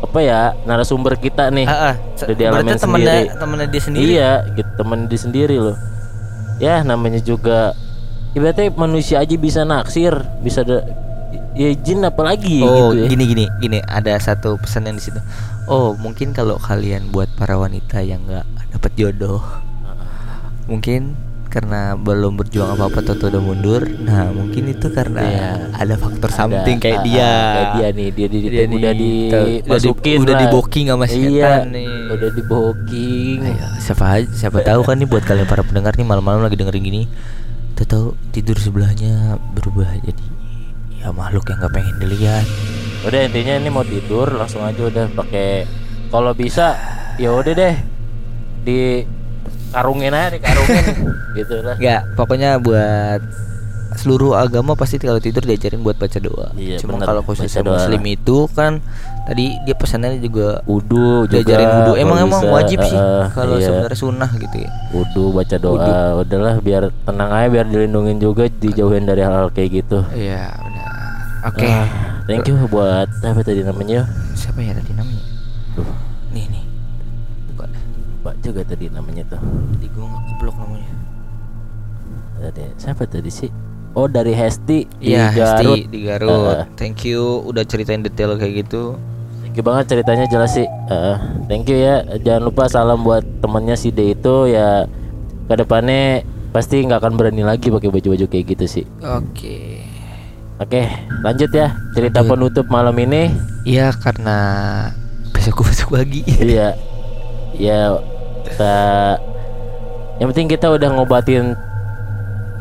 apa 0.00 0.18
ya 0.18 0.40
narasumber 0.64 1.14
kita 1.14 1.48
nih 1.48 1.64
ah. 1.64 1.94
Se- 2.14 2.26
Udah 2.26 2.36
dialamin 2.36 2.66
berarti 2.68 2.80
temennya 2.80 3.14
sendiri. 3.16 3.38
temennya 3.38 3.66
dia 3.66 3.82
sendiri 3.82 4.04
iya 4.06 4.30
gitu 4.50 4.70
temen 4.76 4.98
dia 5.06 5.20
sendiri 5.20 5.56
loh 5.58 5.76
ya 6.58 6.74
namanya 6.82 7.18
juga 7.18 7.72
ibaratnya 8.30 8.70
manusia 8.70 9.18
aja 9.18 9.34
bisa 9.34 9.60
naksir 9.62 10.12
bisa 10.40 10.60
ada 10.60 10.84
ya 11.52 11.70
jin 11.74 12.02
apalagi 12.02 12.62
Oh, 12.62 12.94
gitu 12.94 13.04
ya 13.04 13.08
gini 13.08 13.24
gini 13.26 13.44
gini, 13.58 13.78
ada 13.82 14.14
satu 14.16 14.54
pesan 14.56 14.86
yang 14.86 14.96
di 14.96 15.04
situ. 15.04 15.20
Oh, 15.66 15.94
mungkin 15.94 16.30
kalau 16.30 16.56
kalian 16.56 17.10
buat 17.10 17.30
para 17.34 17.54
wanita 17.54 18.02
yang 18.02 18.22
nggak 18.24 18.46
dapat 18.70 18.92
jodoh. 18.94 19.42
Mungkin 20.66 21.18
karena 21.50 21.98
belum 21.98 22.38
berjuang 22.38 22.78
apa-apa 22.78 23.02
atau 23.02 23.26
udah 23.26 23.42
mundur. 23.42 23.82
Nah, 23.82 24.30
mungkin 24.30 24.70
itu 24.70 24.86
karena 24.86 25.18
Iya. 25.18 25.48
ada 25.74 25.94
faktor 25.98 26.30
Ada, 26.30 26.38
something 26.38 26.78
kayak 26.78 27.02
ah, 27.02 27.04
dia. 27.04 27.26
ah, 27.26 27.34
kayak 27.50 27.70
dia 27.74 27.88
nih 27.90 28.08
dia, 28.14 28.26
di, 28.30 28.38
Dia 28.38 28.64
udah 28.70 28.92
di- 28.94 29.30
dimasukin 29.66 30.18
udah 30.22 30.36
di 30.38 30.46
booking 30.46 30.86
sama 30.86 31.04
iya, 31.10 31.10
setan 31.10 31.74
nih. 31.74 31.90
udah 32.14 32.30
di 32.30 32.42
booking 32.46 33.38
Ayo, 33.42 33.66
siapa 33.82 34.04
siapa 34.30 34.58
tahu 34.62 34.80
kan 34.86 34.94
nih 34.94 35.08
buat 35.10 35.26
kalian 35.26 35.50
para 35.50 35.66
pendengar 35.66 35.98
nih 35.98 36.06
malam-malam 36.06 36.46
lagi 36.46 36.54
dengerin 36.54 36.86
gini, 36.86 37.02
tahu 37.74 38.14
tidur 38.30 38.54
sebelahnya 38.54 39.34
berubah 39.50 39.90
jadi 40.06 40.22
ya 41.00 41.08
makhluk 41.10 41.48
yang 41.48 41.58
nggak 41.64 41.72
pengen 41.72 41.96
dilihat. 41.98 42.46
udah 43.00 43.20
intinya 43.24 43.54
ini 43.56 43.68
mau 43.72 43.80
tidur 43.80 44.28
langsung 44.36 44.60
aja 44.60 44.82
udah 44.84 45.06
pakai 45.16 45.64
kalau 46.12 46.36
bisa 46.36 46.76
ya 47.16 47.32
udah 47.32 47.52
deh 47.56 47.76
di 48.60 49.08
karungin 49.72 50.12
aja 50.12 50.36
dikarungin 50.36 50.84
gitu 51.40 51.64
lah 51.64 51.80
Enggak, 51.80 52.02
pokoknya 52.12 52.60
buat 52.60 53.20
seluruh 53.90 54.38
agama 54.38 54.78
pasti 54.78 55.02
kalau 55.02 55.18
tidur 55.18 55.42
diajarin 55.42 55.82
buat 55.82 55.98
baca 55.98 56.18
doa. 56.22 56.54
Iya, 56.54 56.78
Cuma 56.78 57.02
kalau 57.02 57.26
khususnya 57.26 57.66
doa. 57.66 57.74
muslim 57.74 58.02
itu 58.06 58.46
kan 58.54 58.78
tadi 59.26 59.58
dia 59.66 59.74
pesannya 59.74 60.22
juga 60.22 60.62
Wudhu 60.64 61.26
juga 61.26 61.42
diajarin 61.42 61.68
wudhu. 61.68 61.92
Emang 61.98 62.18
emang 62.22 62.42
bisa, 62.46 62.54
wajib 62.54 62.78
sih 62.86 62.96
eh, 62.98 63.26
kalau 63.34 63.58
iya. 63.58 63.66
sebenarnya 63.66 63.98
sunnah 63.98 64.30
gitu 64.38 64.56
ya. 64.62 64.70
Wudhu 64.94 65.24
baca 65.34 65.56
doa 65.58 65.94
udahlah 66.22 66.54
biar 66.62 66.82
tenang 67.02 67.30
aja 67.34 67.48
biar 67.50 67.66
dilindungin 67.66 68.16
juga 68.22 68.46
dijauhin 68.46 69.04
dari 69.10 69.22
hal-hal 69.26 69.50
kayak 69.50 69.82
gitu 69.82 70.06
Iya, 70.14 70.54
benar. 70.54 70.79
Oke. 71.40 71.64
Ah, 71.64 71.88
thank 72.24 72.44
you 72.44 72.56
buat 72.68 73.08
apa 73.20 73.40
tadi 73.40 73.64
namanya 73.64 74.04
Siapa 74.32 74.60
ya 74.60 74.72
tadi 74.72 74.92
namanya? 74.92 75.24
Duh, 75.72 75.88
Nih 76.30 76.44
nih. 76.46 76.64
Buka 77.48 77.64
lupa 77.66 78.30
juga 78.38 78.60
tadi 78.62 78.86
namanya 78.88 79.24
tuh 79.26 79.40
Tadi 79.72 79.86
gua 79.90 80.04
nggak 80.06 80.22
keblok 80.28 80.56
namanya. 80.58 80.90
tadi 82.40 82.64
siapa 82.74 83.04
tadi 83.04 83.28
sih 83.28 83.50
oh 83.92 84.06
dari 84.06 84.32
Hesti 84.32 84.88
di 84.96 85.12
Iya, 85.12 85.28
Garut 85.30 85.76
Hesti 85.76 85.88
di 85.88 85.98
Garut. 86.04 86.30
Ah, 86.30 86.64
Thank 86.74 87.04
you 87.04 87.42
udah 87.42 87.64
ceritain 87.64 88.00
detail 88.00 88.36
kayak 88.36 88.64
gitu. 88.64 88.96
Thank 89.42 89.56
you 89.56 89.64
banget 89.64 89.84
ceritanya 89.90 90.24
jelas 90.24 90.54
sih. 90.54 90.64
Heeh. 90.86 91.16
thank 91.46 91.66
you 91.66 91.74
ya. 91.74 92.06
Jangan 92.16 92.42
lupa 92.44 92.64
salam 92.64 93.02
buat 93.02 93.26
temennya 93.40 93.74
si 93.74 93.90
D 93.90 94.14
itu 94.14 94.46
ya. 94.46 94.86
Ke 95.44 95.58
depannya 95.58 96.22
pasti 96.50 96.80
nggak 96.80 97.02
akan 97.02 97.12
berani 97.18 97.42
lagi 97.42 97.66
pakai 97.66 97.90
baju-baju 97.90 98.24
kayak 98.24 98.44
gitu 98.46 98.64
sih. 98.70 98.84
Oke. 99.02 99.79
Oke, 100.60 100.84
lanjut 101.24 101.48
ya 101.56 101.72
cerita 101.96 102.20
Lanjut. 102.20 102.36
penutup 102.36 102.66
malam 102.68 102.92
ini. 103.00 103.32
Iya 103.64 103.96
karena 103.96 104.36
besok 105.32 105.64
besok 105.64 105.96
pagi. 105.96 106.20
iya, 106.36 106.76
ya 107.56 107.96
kita. 108.44 108.76
Yang 110.20 110.28
penting 110.36 110.48
kita 110.52 110.68
udah 110.68 110.88
ngobatin 110.92 111.56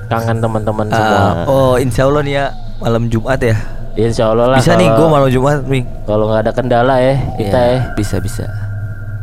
kangen 0.08 0.40
teman-teman 0.40 0.88
semua. 0.88 1.44
Ah, 1.44 1.52
oh, 1.52 1.76
insya 1.76 2.08
Allah 2.08 2.24
nih 2.24 2.34
ya 2.40 2.46
malam 2.80 3.12
Jumat 3.12 3.40
ya. 3.44 3.60
Insya 4.00 4.32
Allah 4.32 4.56
lah. 4.56 4.64
Bisa 4.64 4.80
nih 4.80 4.88
kalau- 4.88 4.96
gue 4.96 5.08
malam 5.20 5.30
Jumat 5.36 5.60
nih. 5.68 5.84
Kalau 6.08 6.24
nggak 6.32 6.42
ada 6.48 6.52
kendala 6.56 6.96
ya 7.04 7.16
kita 7.36 7.60
ya. 7.60 7.80
bisa 8.00 8.16
bisa. 8.24 8.48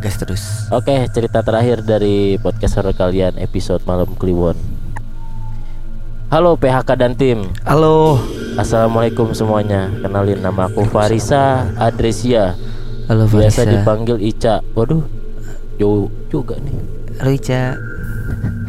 Gas 0.04 0.20
terus. 0.20 0.68
Oke, 0.68 0.92
cerita 1.16 1.40
terakhir 1.40 1.80
dari 1.80 2.36
podcast 2.36 2.76
kalian 2.92 3.40
episode 3.40 3.80
malam 3.88 4.12
Kliwon. 4.20 4.76
Halo 6.28 6.60
PHK 6.60 6.90
dan 7.00 7.16
tim. 7.16 7.48
Halo. 7.64 8.20
Assalamualaikum 8.56 9.36
semuanya. 9.36 9.92
Kenalin 10.00 10.40
nama 10.40 10.64
aku 10.64 10.88
Farisa 10.88 11.68
Adresia. 11.76 12.56
Halo 13.04 13.28
Biasa 13.28 13.68
Farisa. 13.68 13.72
dipanggil 13.76 14.16
Ica. 14.16 14.64
Waduh, 14.72 15.04
jauh 15.76 16.08
juga 16.32 16.56
nih. 16.64 16.72
Halo 17.20 17.30
Ica. 17.36 17.76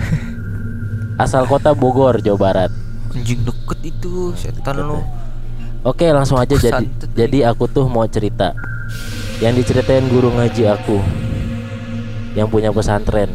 Asal 1.23 1.47
kota 1.47 1.71
Bogor, 1.71 2.19
Jawa 2.19 2.35
Barat. 2.35 2.71
Anjing 3.15 3.47
deket 3.47 3.79
itu 3.87 4.35
setan 4.35 4.75
lu. 4.83 4.99
Oke, 5.87 6.11
langsung 6.11 6.35
aja 6.35 6.59
jadi. 6.59 6.83
Jadi 7.15 7.47
aku 7.47 7.71
tuh 7.71 7.87
mau 7.87 8.03
cerita. 8.11 8.51
Yang 9.39 9.63
diceritain 9.63 10.03
guru 10.11 10.35
ngaji 10.35 10.67
aku. 10.67 10.99
Yang 12.35 12.47
punya 12.51 12.75
pesantren. 12.75 13.31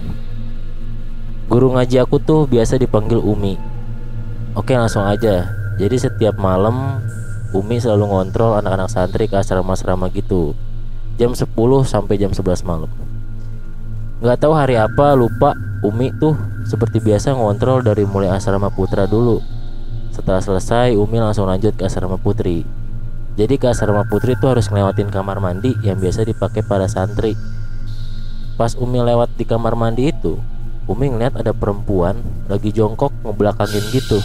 Guru 1.48 1.72
ngaji 1.80 1.96
aku 1.96 2.20
tuh 2.20 2.44
biasa 2.44 2.76
dipanggil 2.76 3.24
Umi. 3.24 3.56
Oke, 4.52 4.76
langsung 4.76 5.08
aja. 5.08 5.61
Jadi 5.82 5.98
setiap 5.98 6.38
malam 6.38 7.02
Umi 7.50 7.82
selalu 7.82 8.06
ngontrol 8.06 8.54
anak-anak 8.62 8.86
santri 8.86 9.26
ke 9.26 9.34
asrama-asrama 9.34 10.14
gitu. 10.14 10.54
Jam 11.18 11.34
10 11.34 11.50
sampai 11.82 12.14
jam 12.22 12.30
11 12.30 12.62
malam. 12.62 12.86
Nggak 14.22 14.38
tahu 14.46 14.54
hari 14.54 14.78
apa, 14.78 15.18
lupa 15.18 15.58
Umi 15.82 16.14
tuh 16.22 16.38
seperti 16.70 17.02
biasa 17.02 17.34
ngontrol 17.34 17.82
dari 17.82 18.06
mulai 18.06 18.30
asrama 18.30 18.70
putra 18.70 19.10
dulu. 19.10 19.42
Setelah 20.14 20.38
selesai, 20.38 20.94
Umi 20.94 21.18
langsung 21.18 21.50
lanjut 21.50 21.74
ke 21.74 21.90
asrama 21.90 22.14
putri. 22.14 22.62
Jadi 23.34 23.58
ke 23.58 23.66
asrama 23.74 24.06
putri 24.06 24.38
itu 24.38 24.46
harus 24.46 24.70
ngelewatin 24.70 25.10
kamar 25.10 25.42
mandi 25.42 25.74
yang 25.82 25.98
biasa 25.98 26.22
dipakai 26.22 26.62
para 26.62 26.86
santri. 26.86 27.34
Pas 28.54 28.78
Umi 28.78 29.02
lewat 29.02 29.34
di 29.34 29.42
kamar 29.42 29.74
mandi 29.74 30.14
itu, 30.14 30.38
Umi 30.86 31.10
ngeliat 31.10 31.34
ada 31.42 31.50
perempuan 31.50 32.22
lagi 32.46 32.70
jongkok 32.70 33.10
ngebelakangin 33.26 33.82
gitu. 33.90 34.22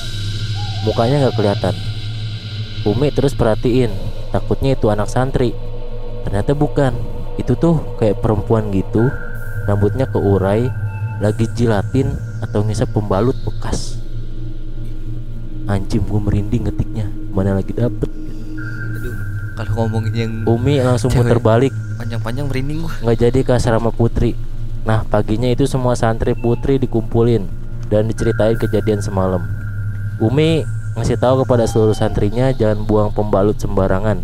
Mukanya 0.85 1.25
nggak 1.25 1.35
kelihatan. 1.39 1.75
Umi 2.85 3.09
terus 3.09 3.33
perhatiin, 3.33 3.89
takutnya 4.29 4.77
itu 4.77 4.91
anak 4.93 5.09
santri. 5.09 5.55
Ternyata 6.27 6.53
bukan. 6.53 6.93
Itu 7.37 7.53
tuh 7.57 7.81
kayak 8.01 8.21
perempuan 8.21 8.73
gitu, 8.73 9.09
rambutnya 9.69 10.09
keurai, 10.09 10.69
lagi 11.21 11.45
jilatin 11.53 12.13
atau 12.41 12.65
ngisap 12.65 12.93
pembalut 12.93 13.37
bekas. 13.45 14.01
Anjing 15.67 16.05
gue 16.05 16.19
merinding 16.21 16.69
ngetiknya, 16.69 17.07
mana 17.33 17.59
lagi 17.59 17.75
dapet. 17.75 18.09
Aduh, 18.09 19.15
kalau 19.53 19.71
ngomongin 19.83 20.13
yang 20.13 20.31
Umi 20.47 20.81
langsung 20.81 21.11
muter 21.13 21.37
balik 21.41 21.73
panjang-panjang 21.97 22.45
merinding 22.47 22.77
gua. 22.85 22.93
nggak 23.03 23.17
jadi 23.17 23.39
ke 23.41 23.51
asrama 23.57 23.89
putri. 23.89 24.37
Nah 24.85 25.03
paginya 25.03 25.49
itu 25.49 25.65
semua 25.65 25.97
santri 25.97 26.37
putri 26.37 26.79
dikumpulin 26.79 27.43
dan 27.89 28.07
diceritain 28.07 28.55
kejadian 28.55 29.01
semalam. 29.01 29.43
Umi 30.17 30.65
ngasih 30.97 31.21
tahu 31.21 31.45
kepada 31.45 31.69
seluruh 31.69 31.93
santrinya 31.93 32.49
jangan 32.49 32.81
buang 32.89 33.13
pembalut 33.13 33.53
sembarangan. 33.61 34.17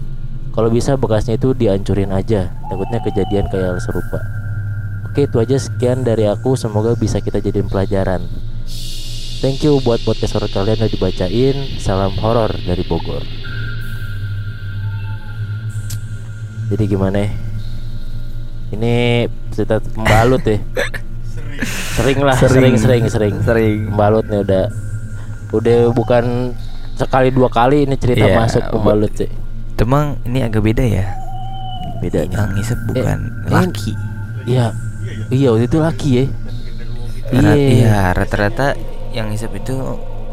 Kalau 0.54 0.70
bisa 0.74 0.98
bekasnya 0.98 1.38
itu 1.38 1.54
dihancurin 1.54 2.10
aja. 2.10 2.50
Takutnya 2.66 2.98
kejadian 3.06 3.46
kayak 3.50 3.78
hal 3.78 3.80
serupa. 3.82 4.18
Oke 5.06 5.30
itu 5.30 5.38
aja 5.38 5.58
sekian 5.62 6.02
dari 6.02 6.26
aku. 6.26 6.58
Semoga 6.58 6.98
bisa 6.98 7.22
kita 7.22 7.38
jadiin 7.38 7.70
pelajaran. 7.70 8.26
Thank 9.46 9.62
you 9.62 9.78
buat 9.86 10.02
podcast 10.02 10.34
horor 10.34 10.50
kalian 10.50 10.82
udah 10.82 10.90
dibacain. 10.90 11.58
Salam 11.78 12.18
horor 12.18 12.50
dari 12.66 12.82
Bogor. 12.90 13.22
Jadi 16.74 16.84
gimana 16.90 17.18
ya? 17.22 17.30
Ini 18.74 18.94
cerita 19.54 19.78
pembalut 19.78 20.42
ya. 20.42 20.58
Sering 22.02 22.26
lah, 22.26 22.34
sering 22.34 22.74
sering 22.82 23.06
sering. 23.06 23.36
Sering. 23.46 23.94
Pembalut 23.94 24.26
nih 24.26 24.42
udah 24.42 24.66
udah 25.54 25.94
bukan 25.94 26.52
sekali 26.94 27.30
dua 27.30 27.48
kali 27.48 27.86
ini 27.86 27.96
cerita 27.96 28.26
Iya, 28.26 28.36
masuk 28.36 28.62
pembalut 28.70 29.14
sih. 29.14 29.30
Temang 29.74 30.18
ini 30.26 30.42
agak 30.42 30.62
beda 30.62 30.82
ya. 30.82 31.06
Beda. 31.98 32.26
Yang 32.26 32.48
ngisep 32.58 32.80
bukan 32.86 33.18
Eh, 33.48 33.50
laki. 33.50 33.92
Iya. 34.46 34.66
Iya, 35.30 35.48
waktu 35.50 35.66
itu 35.66 35.78
laki 35.78 36.10
ya. 36.12 36.26
Iya. 37.34 37.54
Iya, 37.56 37.98
rata-rata 38.14 38.78
yang 39.12 39.30
ngisep 39.30 39.54
itu 39.54 39.74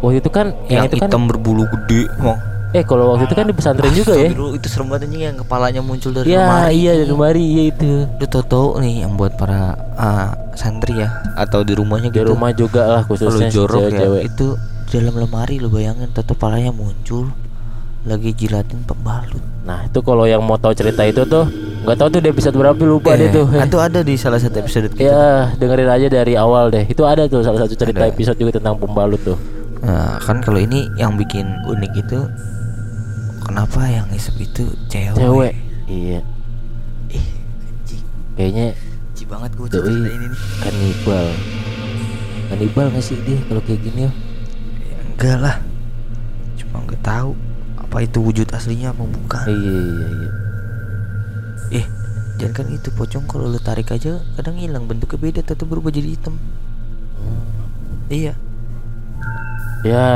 Waktu 0.01 0.25
itu 0.25 0.31
kan 0.33 0.57
yang, 0.65 0.85
yang, 0.85 0.85
itu 0.89 0.97
kan 0.97 1.09
hitam 1.13 1.29
berbulu 1.29 1.69
gede. 1.69 2.09
Mau. 2.19 2.33
eh 2.71 2.87
kalau 2.87 3.13
waktu 3.13 3.27
itu 3.27 3.35
kan 3.35 3.45
di 3.45 3.53
pesantren 3.53 3.91
juga 3.93 4.15
ya. 4.15 4.31
Dulu 4.31 4.55
itu 4.55 4.67
serem 4.71 4.89
banget 4.89 5.11
anjing 5.11 5.23
yang 5.27 5.37
kepalanya 5.37 5.83
muncul 5.83 6.15
dari 6.15 6.31
Iya, 6.31 6.41
lemari. 6.41 6.73
iya 6.73 6.93
dari 6.95 7.09
lemari 7.11 7.43
iya 7.43 7.63
itu. 7.69 7.91
Lu 8.07 8.25
tau 8.25 8.45
tau 8.47 8.67
nih 8.79 9.03
yang 9.03 9.19
buat 9.19 9.35
para 9.35 9.75
ah, 9.99 10.31
santri 10.55 10.97
ya 10.97 11.11
atau 11.35 11.61
di 11.61 11.75
rumahnya 11.75 12.09
Di 12.09 12.23
gitu. 12.23 12.31
rumah 12.31 12.55
juga 12.55 12.83
lah 12.87 13.03
Kalau 13.03 13.11
khususnya 13.13 13.51
jorok 13.51 13.91
ya 13.91 14.07
itu 14.23 14.55
di 14.55 14.70
dalam 14.91 15.15
lemari 15.15 15.63
lu 15.63 15.71
bayangin 15.71 16.11
tato 16.11 16.35
palanya 16.35 16.75
muncul 16.75 17.31
lagi 18.03 18.33
jilatin 18.35 18.83
pembalut. 18.83 19.39
Nah, 19.63 19.87
itu 19.87 20.01
kalau 20.01 20.25
yang 20.25 20.41
mau 20.43 20.57
tahu 20.57 20.73
cerita 20.73 21.05
itu 21.05 21.23
tuh 21.29 21.47
nggak 21.85 21.97
tahu 21.97 22.09
tuh 22.11 22.21
di 22.25 22.29
episode 22.33 22.57
berapa 22.57 22.81
lupa 22.83 23.15
deh 23.15 23.29
tuh. 23.31 23.47
Itu 23.55 23.79
ada 23.79 24.01
di 24.03 24.17
salah 24.17 24.41
satu 24.41 24.57
episode 24.59 24.89
kita. 24.91 25.05
Ya, 25.05 25.25
dengerin 25.61 25.87
aja 25.89 26.07
dari 26.11 26.35
awal 26.35 26.73
deh. 26.73 26.89
Itu 26.89 27.05
ada 27.07 27.29
tuh 27.31 27.45
salah 27.45 27.63
satu 27.63 27.77
cerita 27.77 28.03
Ada. 28.03 28.11
episode 28.11 28.37
juga 28.41 28.59
tentang 28.59 28.81
pembalut 28.81 29.21
tuh. 29.23 29.39
Nah, 29.85 30.17
kan 30.21 30.43
kalau 30.43 30.59
ini 30.61 30.89
yang 30.97 31.15
bikin 31.15 31.47
unik 31.69 31.93
itu 32.01 32.19
kenapa 33.47 33.85
yang 33.87 34.09
ngisep 34.11 34.37
itu 34.41 34.65
cewek? 34.89 35.17
Cewek. 35.17 35.55
Iya. 35.87 36.21
Ih, 37.13 37.27
anjing. 37.69 38.03
Kayaknya 38.37 38.67
Benci 39.13 39.25
banget 39.29 39.51
gue 39.55 39.67
cerita 39.69 39.89
ini 40.09 40.27
nih. 40.27 40.41
kanibal. 40.65 41.27
Kanibal 42.49 42.87
nggak 42.97 43.05
sih 43.05 43.17
dia 43.29 43.39
kalau 43.45 43.61
kayak 43.61 43.81
gini 43.85 44.09
ya? 44.09 44.13
Enggak 45.21 45.39
lah. 45.45 45.57
Cuma 46.57 46.81
nggak 46.89 47.03
tahu 47.05 47.37
apa 47.77 47.97
itu 48.01 48.19
wujud 48.25 48.49
aslinya 48.57 48.97
apa 48.97 49.05
bukan. 49.05 49.45
Iya 49.45 49.77
iya 49.85 50.09
iya. 50.09 50.31
Eh, 51.71 51.87
jangan 52.41 52.65
kan 52.65 52.67
itu 52.73 52.89
pocong. 52.97 53.29
Kalau 53.29 53.53
lu 53.53 53.61
tarik 53.61 53.93
aja 53.93 54.17
kadang 54.41 54.57
hilang. 54.57 54.89
Bentuknya 54.89 55.21
beda 55.21 55.41
tetap 55.45 55.69
berubah 55.69 55.93
jadi 55.93 56.17
hitam. 56.17 56.41
Iya. 58.09 58.33
Ya 59.85 60.09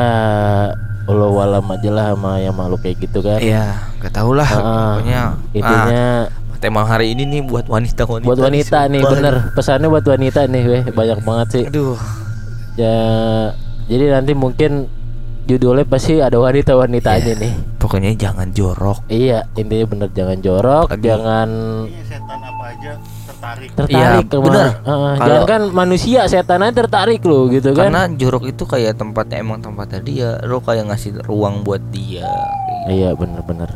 Allah 1.05 1.29
walam 1.29 1.69
aja 1.69 1.91
lah 1.93 2.07
sama 2.17 2.41
yang 2.41 2.57
makhluk 2.57 2.81
kayak 2.81 2.97
gitu 3.05 3.21
kan. 3.21 3.41
iya 3.45 3.93
gak 4.01 4.13
tau 4.13 4.33
lah. 4.33 4.49
Ah, 4.49 4.61
pokoknya 4.97 5.21
intinya 5.53 6.05
ah, 6.29 6.57
tema 6.61 6.81
hari 6.85 7.13
ini 7.13 7.29
nih 7.29 7.41
buat 7.45 7.69
wanita 7.69 8.09
wanita 8.09 8.29
buat 8.29 8.41
wanita 8.41 8.79
nih 8.89 9.01
bener. 9.05 9.35
Pesannya 9.53 9.89
buat 9.93 10.05
wanita 10.05 10.49
nih 10.49 10.63
weh. 10.65 10.83
Banyak 10.89 11.21
banget 11.21 11.49
sih. 11.53 11.65
Aduh. 11.69 11.97
Ya 12.81 12.97
jadi 13.85 14.05
nanti 14.13 14.33
mungkin 14.33 14.89
judulnya 15.45 15.85
pasti 15.85 16.19
ada 16.19 16.37
wanita-wanitanya 16.37 17.21
Iya. 17.27 17.37
nih 17.39 17.53
pokoknya 17.77 18.11
jangan 18.15 18.49
jorok 18.51 19.05
iya 19.07 19.45
intinya 19.55 19.87
bener 19.87 20.09
jangan 20.11 20.39
jorok 20.39 20.89
Lagi. 20.89 21.05
jangan 21.05 21.49
setan 22.03 22.41
apa 22.41 22.65
aja 22.67 22.93
tertarik. 23.27 23.69
tertarik 23.71 24.25
Iya, 24.25 24.31
sama 24.31 24.41
bener. 24.43 24.65
Heeh, 24.65 25.13
Kalau- 25.13 25.29
jangan 25.29 25.45
kan 25.45 25.63
manusia 25.71 26.21
setan 26.25 26.61
aja 26.61 26.73
tertarik 26.75 27.21
lo 27.23 27.45
gitu 27.47 27.69
kan 27.71 27.93
karena 27.93 28.03
jorok 28.11 28.45
itu 28.47 28.65
kayak 28.65 28.97
tempatnya 28.97 29.37
emang 29.39 29.61
tempatnya 29.61 30.01
dia 30.01 30.29
lo 30.43 30.59
kayak 30.59 30.89
ngasih 30.89 31.21
ruang 31.23 31.61
buat 31.61 31.85
dia 31.91 32.25
gitu. 32.25 32.89
iya 32.91 33.13
bener-bener 33.13 33.69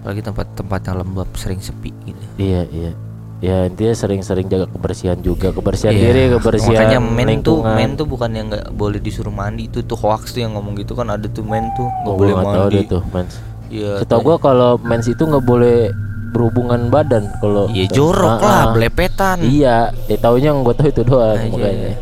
apalagi 0.00 0.24
tempat-tempat 0.24 0.80
yang 0.82 0.96
lembab 0.98 1.28
sering 1.34 1.60
sepi 1.60 1.92
gitu 2.02 2.24
iya 2.36 2.64
iya 2.66 2.96
ya 3.42 3.66
intinya 3.66 3.90
sering-sering 3.92 4.46
jaga 4.46 4.64
kebersihan 4.68 5.18
juga. 5.18 5.50
Kebersihan 5.50 5.90
Iya, 5.90 6.02
diri 6.06 6.22
kebersihan 6.30 6.78
makanya 6.78 7.00
men 7.02 7.42
tuh 7.42 7.58
lingkungan. 7.58 7.74
men 7.74 7.90
tuh 7.92 8.06
bukan 8.06 8.30
yang 8.30 8.46
nggak 8.48 8.66
boleh 8.72 8.98
disuruh 8.98 9.30
mandi. 9.30 9.66
Itu 9.66 9.82
tuh 9.82 9.98
hoax 9.98 10.30
tuh 10.30 10.40
yang 10.40 10.54
ngomong 10.54 10.78
gitu 10.78 10.94
kan. 10.94 11.10
Ada 11.10 11.26
tuh 11.26 11.42
men 11.42 11.66
tuh 11.74 11.84
nggak 11.84 12.06
Oh, 12.06 12.16
boleh 12.16 12.32
tahu 12.32 12.46
mandi. 12.46 12.72
deh 12.72 12.84
tuh 12.88 13.02
mens. 13.10 13.34
Iya 13.66 13.90
setahu 13.98 14.20
gua 14.22 14.36
kalau 14.38 14.70
mens 14.78 15.04
itu 15.04 15.20
nggak 15.20 15.42
boleh 15.42 15.90
berhubungan 16.30 16.88
badan 16.88 17.28
kalau 17.38 17.68
iya 17.68 17.84
jorok 17.86 18.36
Ah, 18.36 18.40
lah 18.40 18.62
ah. 18.62 18.72
belepetan. 18.72 19.36
Iya 19.42 19.76
ya 20.06 20.16
taunya 20.16 20.48
yang 20.48 20.62
gua 20.62 20.72
tahu 20.72 20.88
itu 20.88 21.02
doang 21.02 21.34
Nah, 21.34 21.42
iya. 21.42 21.52
makanya. 21.52 21.92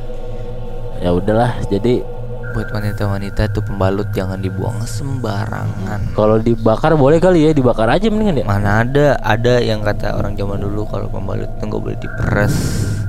ya 1.00 1.11
udahlah 1.11 1.50
jadi 1.66 2.05
buat 2.50 2.68
wanita-wanita 2.74 3.50
tuh 3.54 3.62
pembalut 3.62 4.10
jangan 4.10 4.38
dibuang 4.42 4.82
sembarangan. 4.82 6.12
Kalau 6.12 6.36
dibakar 6.42 6.98
boleh 6.98 7.22
kali 7.22 7.46
ya 7.46 7.50
dibakar 7.54 7.86
aja 7.86 8.10
mendingan 8.10 8.42
ya? 8.42 8.44
Mana 8.46 8.82
ada 8.82 9.16
ada 9.22 9.62
yang 9.62 9.80
kata 9.80 10.18
orang 10.18 10.34
zaman 10.34 10.60
dulu 10.60 10.86
kalau 10.90 11.06
pembalut 11.06 11.48
tuh 11.58 11.64
nggak 11.70 11.80
boleh 11.80 11.98
diperes. 11.98 12.54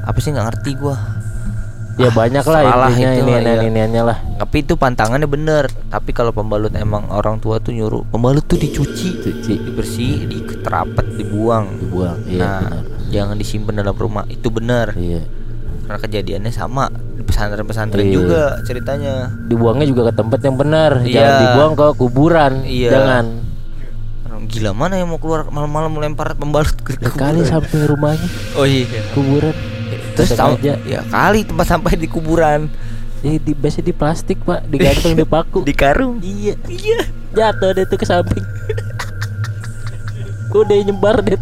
Apa 0.06 0.18
sih 0.22 0.32
nggak 0.32 0.48
ngerti 0.54 0.72
gua. 0.78 0.98
Ya 2.00 2.08
banyak 2.08 2.46
lah 2.48 2.62
intinya 2.64 3.12
ini 3.14 3.32
iya. 3.36 3.40
ini 3.62 3.68
iniannya 3.68 4.02
lah. 4.06 4.18
Tapi 4.40 4.64
itu 4.64 4.80
pantangannya 4.80 5.28
bener. 5.28 5.68
Tapi 5.92 6.16
kalau 6.16 6.32
pembalut 6.32 6.72
emang 6.74 7.12
orang 7.12 7.38
tua 7.44 7.60
tuh 7.60 7.76
nyuruh 7.76 8.08
pembalut 8.08 8.48
tuh 8.48 8.58
dicuci 8.58 9.20
cuci 9.20 9.54
dibersih 9.68 10.26
diterapet 10.26 11.20
dibuang. 11.20 11.78
Dibuang 11.78 12.18
iya 12.26 12.40
nah 12.40 12.62
benar. 12.64 12.84
jangan 13.12 13.36
disimpan 13.36 13.76
dalam 13.84 13.98
rumah 13.98 14.24
itu 14.32 14.48
bener. 14.48 14.96
Iya 14.96 15.41
karena 15.82 15.98
kejadiannya 16.00 16.50
sama 16.50 16.88
di 16.90 17.22
pesantren-pesantren 17.22 18.02
Iya. 18.02 18.14
juga 18.14 18.42
ceritanya. 18.64 19.14
Dibuangnya 19.46 19.86
juga 19.86 20.02
ke 20.08 20.14
tempat 20.16 20.40
yang 20.40 20.56
benar. 20.56 20.92
Iya. 21.02 21.12
jangan 21.12 21.34
dibuang 21.42 21.72
ke 21.74 21.86
kuburan. 21.96 22.52
Iya. 22.64 22.90
jangan. 22.92 23.26
Gila 24.42 24.74
mana 24.74 24.96
yang 24.96 25.06
mau 25.06 25.16
keluar 25.16 25.48
malam-malam 25.48 25.92
melempar 25.92 26.34
pembalut 26.34 26.74
ke 26.78 26.98
Ya 26.98 27.08
kali 27.08 27.40
kuburan? 27.40 27.48
sampai 27.48 27.78
rumahnya. 27.86 28.28
Oh 28.54 28.64
iya. 28.64 28.84
Kuburan. 29.12 29.54
Terus 30.12 30.30
tahu 30.34 30.58
aja. 30.58 30.76
ya 30.82 31.00
kali 31.08 31.44
tempat 31.44 31.66
sampah 31.68 31.94
di 31.94 32.06
kuburan. 32.06 32.68
Jadi 33.22 33.38
di 33.38 33.52
biasanya 33.54 33.86
di 33.86 33.94
plastik 33.94 34.38
pak. 34.42 34.66
Digantung 34.66 35.14
di 35.14 35.24
paku. 35.24 35.62
Di 35.64 35.72
karung. 35.72 36.20
Iya. 36.20 36.58
Iya. 36.66 37.00
Jatuh 37.32 37.70
deh 37.72 37.86
tuh 37.86 37.96
ke 37.96 38.04
samping. 38.04 38.42
Udah 40.52 40.76
nyebar 40.84 41.22
deh 41.22 41.38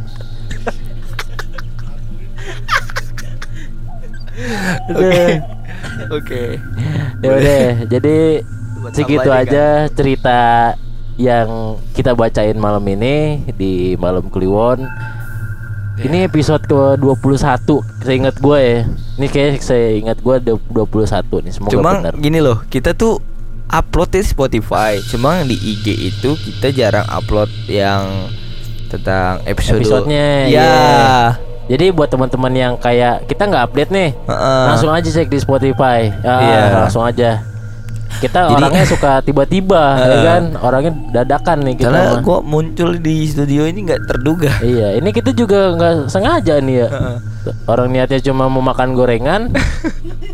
Udah. 4.89 5.27
oke. 6.17 6.43
Ya 7.19 7.29
udah 7.29 7.65
jadi 7.87 8.17
Buat 8.79 8.93
segitu 8.95 9.29
aja, 9.29 9.43
aja 9.43 9.65
cerita 9.91 10.39
yang 11.19 11.75
kita 11.91 12.15
bacain 12.15 12.55
malam 12.55 12.83
ini 12.87 13.43
di 13.59 13.99
malam 13.99 14.31
Kliwon. 14.31 14.87
Ya. 15.99 16.07
ini 16.07 16.23
episode 16.23 16.63
ke 16.63 16.95
21 16.95 17.59
seingat 18.07 18.39
gue 18.39 18.59
ya. 18.59 18.79
Ini 19.19 19.27
kayak 19.27 19.59
saya 19.59 19.99
ingat 19.99 20.23
gue 20.23 20.35
21 20.39 21.43
nih 21.43 21.51
semoga 21.51 21.75
cuma 21.75 21.91
benar. 21.99 22.13
gini 22.15 22.39
loh 22.39 22.63
kita 22.71 22.95
tuh 22.95 23.19
upload 23.67 24.09
di 24.15 24.23
Spotify 24.23 24.97
cuma 25.11 25.43
di 25.43 25.59
IG 25.59 25.85
itu 26.15 26.39
kita 26.39 26.71
jarang 26.71 27.05
upload 27.11 27.51
yang 27.67 28.31
tentang 28.89 29.43
episode 29.45 29.85
Episodenya, 29.85 30.49
ya 30.49 30.49
iya. 30.49 31.48
Jadi 31.69 31.93
buat 31.93 32.09
teman-teman 32.09 32.51
yang 32.51 32.73
kayak 32.75 33.23
kita 33.25 33.45
nggak 33.45 33.63
update 33.63 33.91
nih 33.91 34.09
Heeh. 34.19 34.63
langsung 34.67 34.89
aja 34.89 35.05
cek 35.07 35.27
di 35.27 35.37
Spotify 35.37 36.09
Ah, 36.19 36.41
Iya. 36.41 36.61
langsung 36.81 37.03
aja 37.03 37.45
kita 38.19 38.41
Jadi- 38.43 38.57
orangnya 38.57 38.83
suka 38.83 39.21
tiba-tiba 39.21 39.83
ya 39.95 40.03
Heeh. 40.03 40.23
kan 40.25 40.43
orangnya 40.59 40.91
dadakan 41.13 41.57
nih 41.61 41.75
kita 41.77 41.87
karena 41.87 42.01
mah. 42.11 42.21
gua 42.21 42.37
muncul 42.41 42.97
di 42.97 43.23
studio 43.23 43.63
ini 43.63 43.85
nggak 43.85 44.01
terduga 44.03 44.49
Iya, 44.59 44.97
ini 44.97 45.09
kita 45.09 45.29
juga 45.31 45.71
nggak 45.71 46.09
sengaja 46.09 46.57
nih 46.59 46.75
ya. 46.79 46.87
Orang 47.65 47.89
niatnya 47.89 48.19
cuma 48.19 48.45
mau 48.45 48.59
makan 48.59 48.91
gorengan. 48.91 49.47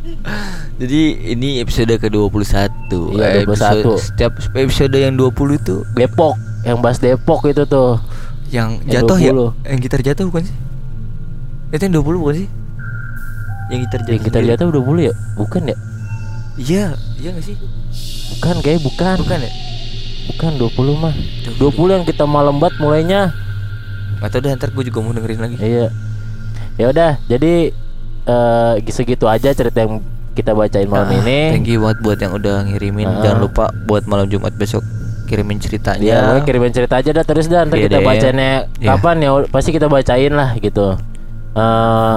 Jadi 0.76 1.02
ini 1.30 1.60
episode 1.60 1.94
ke-21 1.94 2.92
Iya, 3.14 3.44
21. 3.44 3.46
Episode- 3.46 4.02
Setiap 4.02 4.32
episode 4.54 4.96
yang 4.96 5.14
20 5.14 5.56
itu 5.56 5.76
Depok, 5.94 6.36
yang 6.64 6.80
bahas 6.80 6.98
Depok 6.98 7.46
itu 7.46 7.64
tuh. 7.64 8.00
Yang 8.50 8.84
Yang 8.84 8.94
jatuh 8.94 9.18
ya 9.18 9.32
20. 9.32 9.52
Yang 9.64 9.78
gitar 9.82 10.00
jatuh 10.02 10.26
bukan 10.28 10.44
sih? 10.44 10.56
Itu 11.76 11.84
yang 11.84 11.96
20 12.00 12.24
bukan 12.24 12.36
sih? 12.38 12.48
Yang 13.68 13.80
gitar 13.84 14.00
jatuh 14.00 14.14
Yang 14.16 14.24
kita 14.48 14.64
udah 14.66 14.82
boleh 14.82 15.04
ya? 15.10 15.14
Bukan 15.36 15.62
ya? 15.68 15.76
Iya 16.56 16.86
Iya 17.20 17.30
gak 17.36 17.44
sih? 17.44 17.56
Bukan 18.32 18.56
kayak 18.64 18.80
bukan. 18.80 19.16
Bukan 19.20 19.40
ya? 19.44 19.52
Bukan 20.26 20.52
20 20.58 21.04
mah. 21.04 21.14
20 21.60 21.68
yang 21.92 22.06
kita 22.08 22.24
malam 22.24 22.58
banget 22.58 22.80
mulainya. 22.80 23.22
Atau 24.24 24.40
udah 24.40 24.56
ntar 24.56 24.72
gue 24.72 24.84
juga 24.88 25.04
mau 25.04 25.12
dengerin 25.12 25.38
lagi 25.38 25.56
Iya. 25.60 25.88
Ya 26.76 26.86
udah, 26.90 27.12
jadi 27.28 27.72
eh 28.26 28.74
segitu 28.90 29.28
aja 29.28 29.52
cerita 29.52 29.86
yang 29.86 30.00
kita 30.34 30.52
bacain 30.52 30.88
malam 30.88 31.08
Ah, 31.08 31.20
ini. 31.20 31.54
Thank 31.54 31.68
you 31.68 31.80
buat 31.80 32.00
buat 32.00 32.18
yang 32.18 32.34
udah 32.34 32.66
ngirimin 32.66 33.06
Ah. 33.06 33.22
Jangan 33.22 33.40
lupa 33.42 33.66
buat 33.86 34.08
malam 34.08 34.28
Jumat 34.28 34.56
besok 34.56 34.84
Kirimin 35.26 35.58
ceritanya 35.58 36.22
pokoknya 36.22 36.42
kirimin 36.46 36.70
cerita 36.70 37.02
aja 37.02 37.10
dah 37.10 37.26
terus 37.26 37.50
dah 37.50 37.66
ntar 37.66 37.76
Iya 37.76 37.90
kita 37.90 37.98
bacainnya 38.00 38.70
Iya. 38.78 38.88
kapan 38.94 39.16
ya 39.20 39.30
pasti 39.50 39.74
kita 39.74 39.90
bacain 39.90 40.30
lah 40.30 40.54
gitu. 40.56 40.94
Eh 41.56 42.16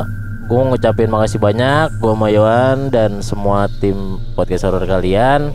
gue 0.48 0.62
ngucapin 0.64 1.06
makasih 1.06 1.36
banyak 1.36 1.92
gue 1.94 2.14
Mayoan 2.14 2.88
dan 2.88 3.20
semua 3.20 3.68
tim 3.78 3.96
podcast 4.32 4.64
horror 4.64 4.82
kalian. 4.82 5.52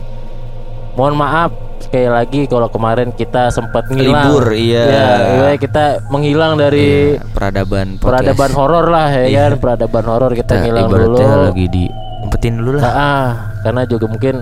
Mohon 0.94 1.14
maaf 1.18 1.50
sekali 1.82 2.06
lagi 2.06 2.40
kalau 2.46 2.70
kemarin 2.70 3.10
kita 3.10 3.50
sempat 3.50 3.90
ngilang. 3.90 4.30
Libur, 4.30 4.46
iya. 4.54 4.82
Ya, 4.86 5.08
iya, 5.34 5.50
kita 5.58 6.00
menghilang 6.06 6.54
dari 6.54 7.18
Iya, 7.18 7.26
Peradaban 7.28 7.98
podcast. 7.98 8.06
peradaban 8.22 8.50
horor 8.54 8.86
lah 8.86 9.08
ya 9.10 9.24
Iya. 9.26 9.40
kan, 9.44 9.52
peradaban 9.58 10.04
horor 10.06 10.32
kita, 10.32 10.54
Kita 10.54 10.62
ngilang 10.62 10.86
dulu. 10.88 11.18
lagi 11.18 11.66
di 11.66 11.84
umpetin 12.22 12.54
dulu 12.56 12.78
lah 12.78 12.82
Ah, 12.82 12.94
ah, 12.94 13.26
karena 13.60 13.82
juga 13.84 14.06
mungkin 14.06 14.34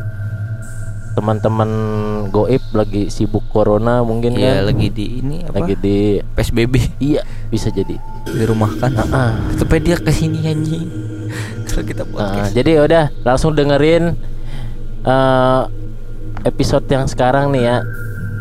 teman-teman 1.13 1.71
goib 2.29 2.65
lagi 2.73 3.07
sibuk 3.07 3.45
corona 3.47 4.01
mungkin 4.01 4.33
Iya 4.33 4.65
kan 4.65 4.67
lagi 4.67 4.89
di 4.89 5.07
ini 5.19 5.37
apa? 5.43 5.55
lagi 5.59 5.75
di 5.77 5.97
PSBB 6.33 6.75
iya 7.01 7.21
bisa 7.47 7.69
jadi 7.69 7.97
di 8.25 8.45
rumah 8.45 8.73
kan. 8.75 8.97
ah, 9.07 9.37
Supaya 9.55 9.79
dia 9.79 9.97
ke 9.97 10.09
sini 10.09 10.41
anjing. 10.43 10.89
Kalau 11.67 11.85
kita 11.85 12.03
ah, 12.03 12.09
podcast. 12.09 12.51
jadi 12.53 12.71
udah 12.81 13.05
langsung 13.23 13.53
dengerin 13.53 14.17
eh, 15.03 15.63
episode 16.43 16.85
yang 16.87 17.05
sekarang 17.05 17.51
nih 17.51 17.63
ya 17.63 17.77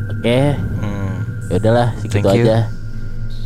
oke 0.10 0.40
Hmm. 0.78 1.14
ya 1.48 1.56
udahlah 1.58 1.88
segitu 1.98 2.16
Thank 2.22 2.34
you. 2.34 2.44
aja 2.44 2.58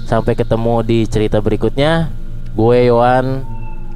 sampai 0.05 0.33
ketemu 0.33 0.73
di 0.81 0.99
cerita 1.03 1.37
berikutnya 1.37 2.13
gue 2.51 2.77
Yohan 2.85 3.41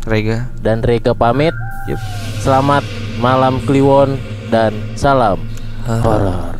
Rega. 0.03 0.49
dan 0.59 0.81
Rega 0.81 1.13
pamit 1.13 1.53
Yup. 1.85 2.01
selamat 2.39 2.81
malam 3.17 3.61
Kliwon 3.61 4.17
dan 4.49 4.73
salam 4.97 5.37
Horor. 5.85 6.58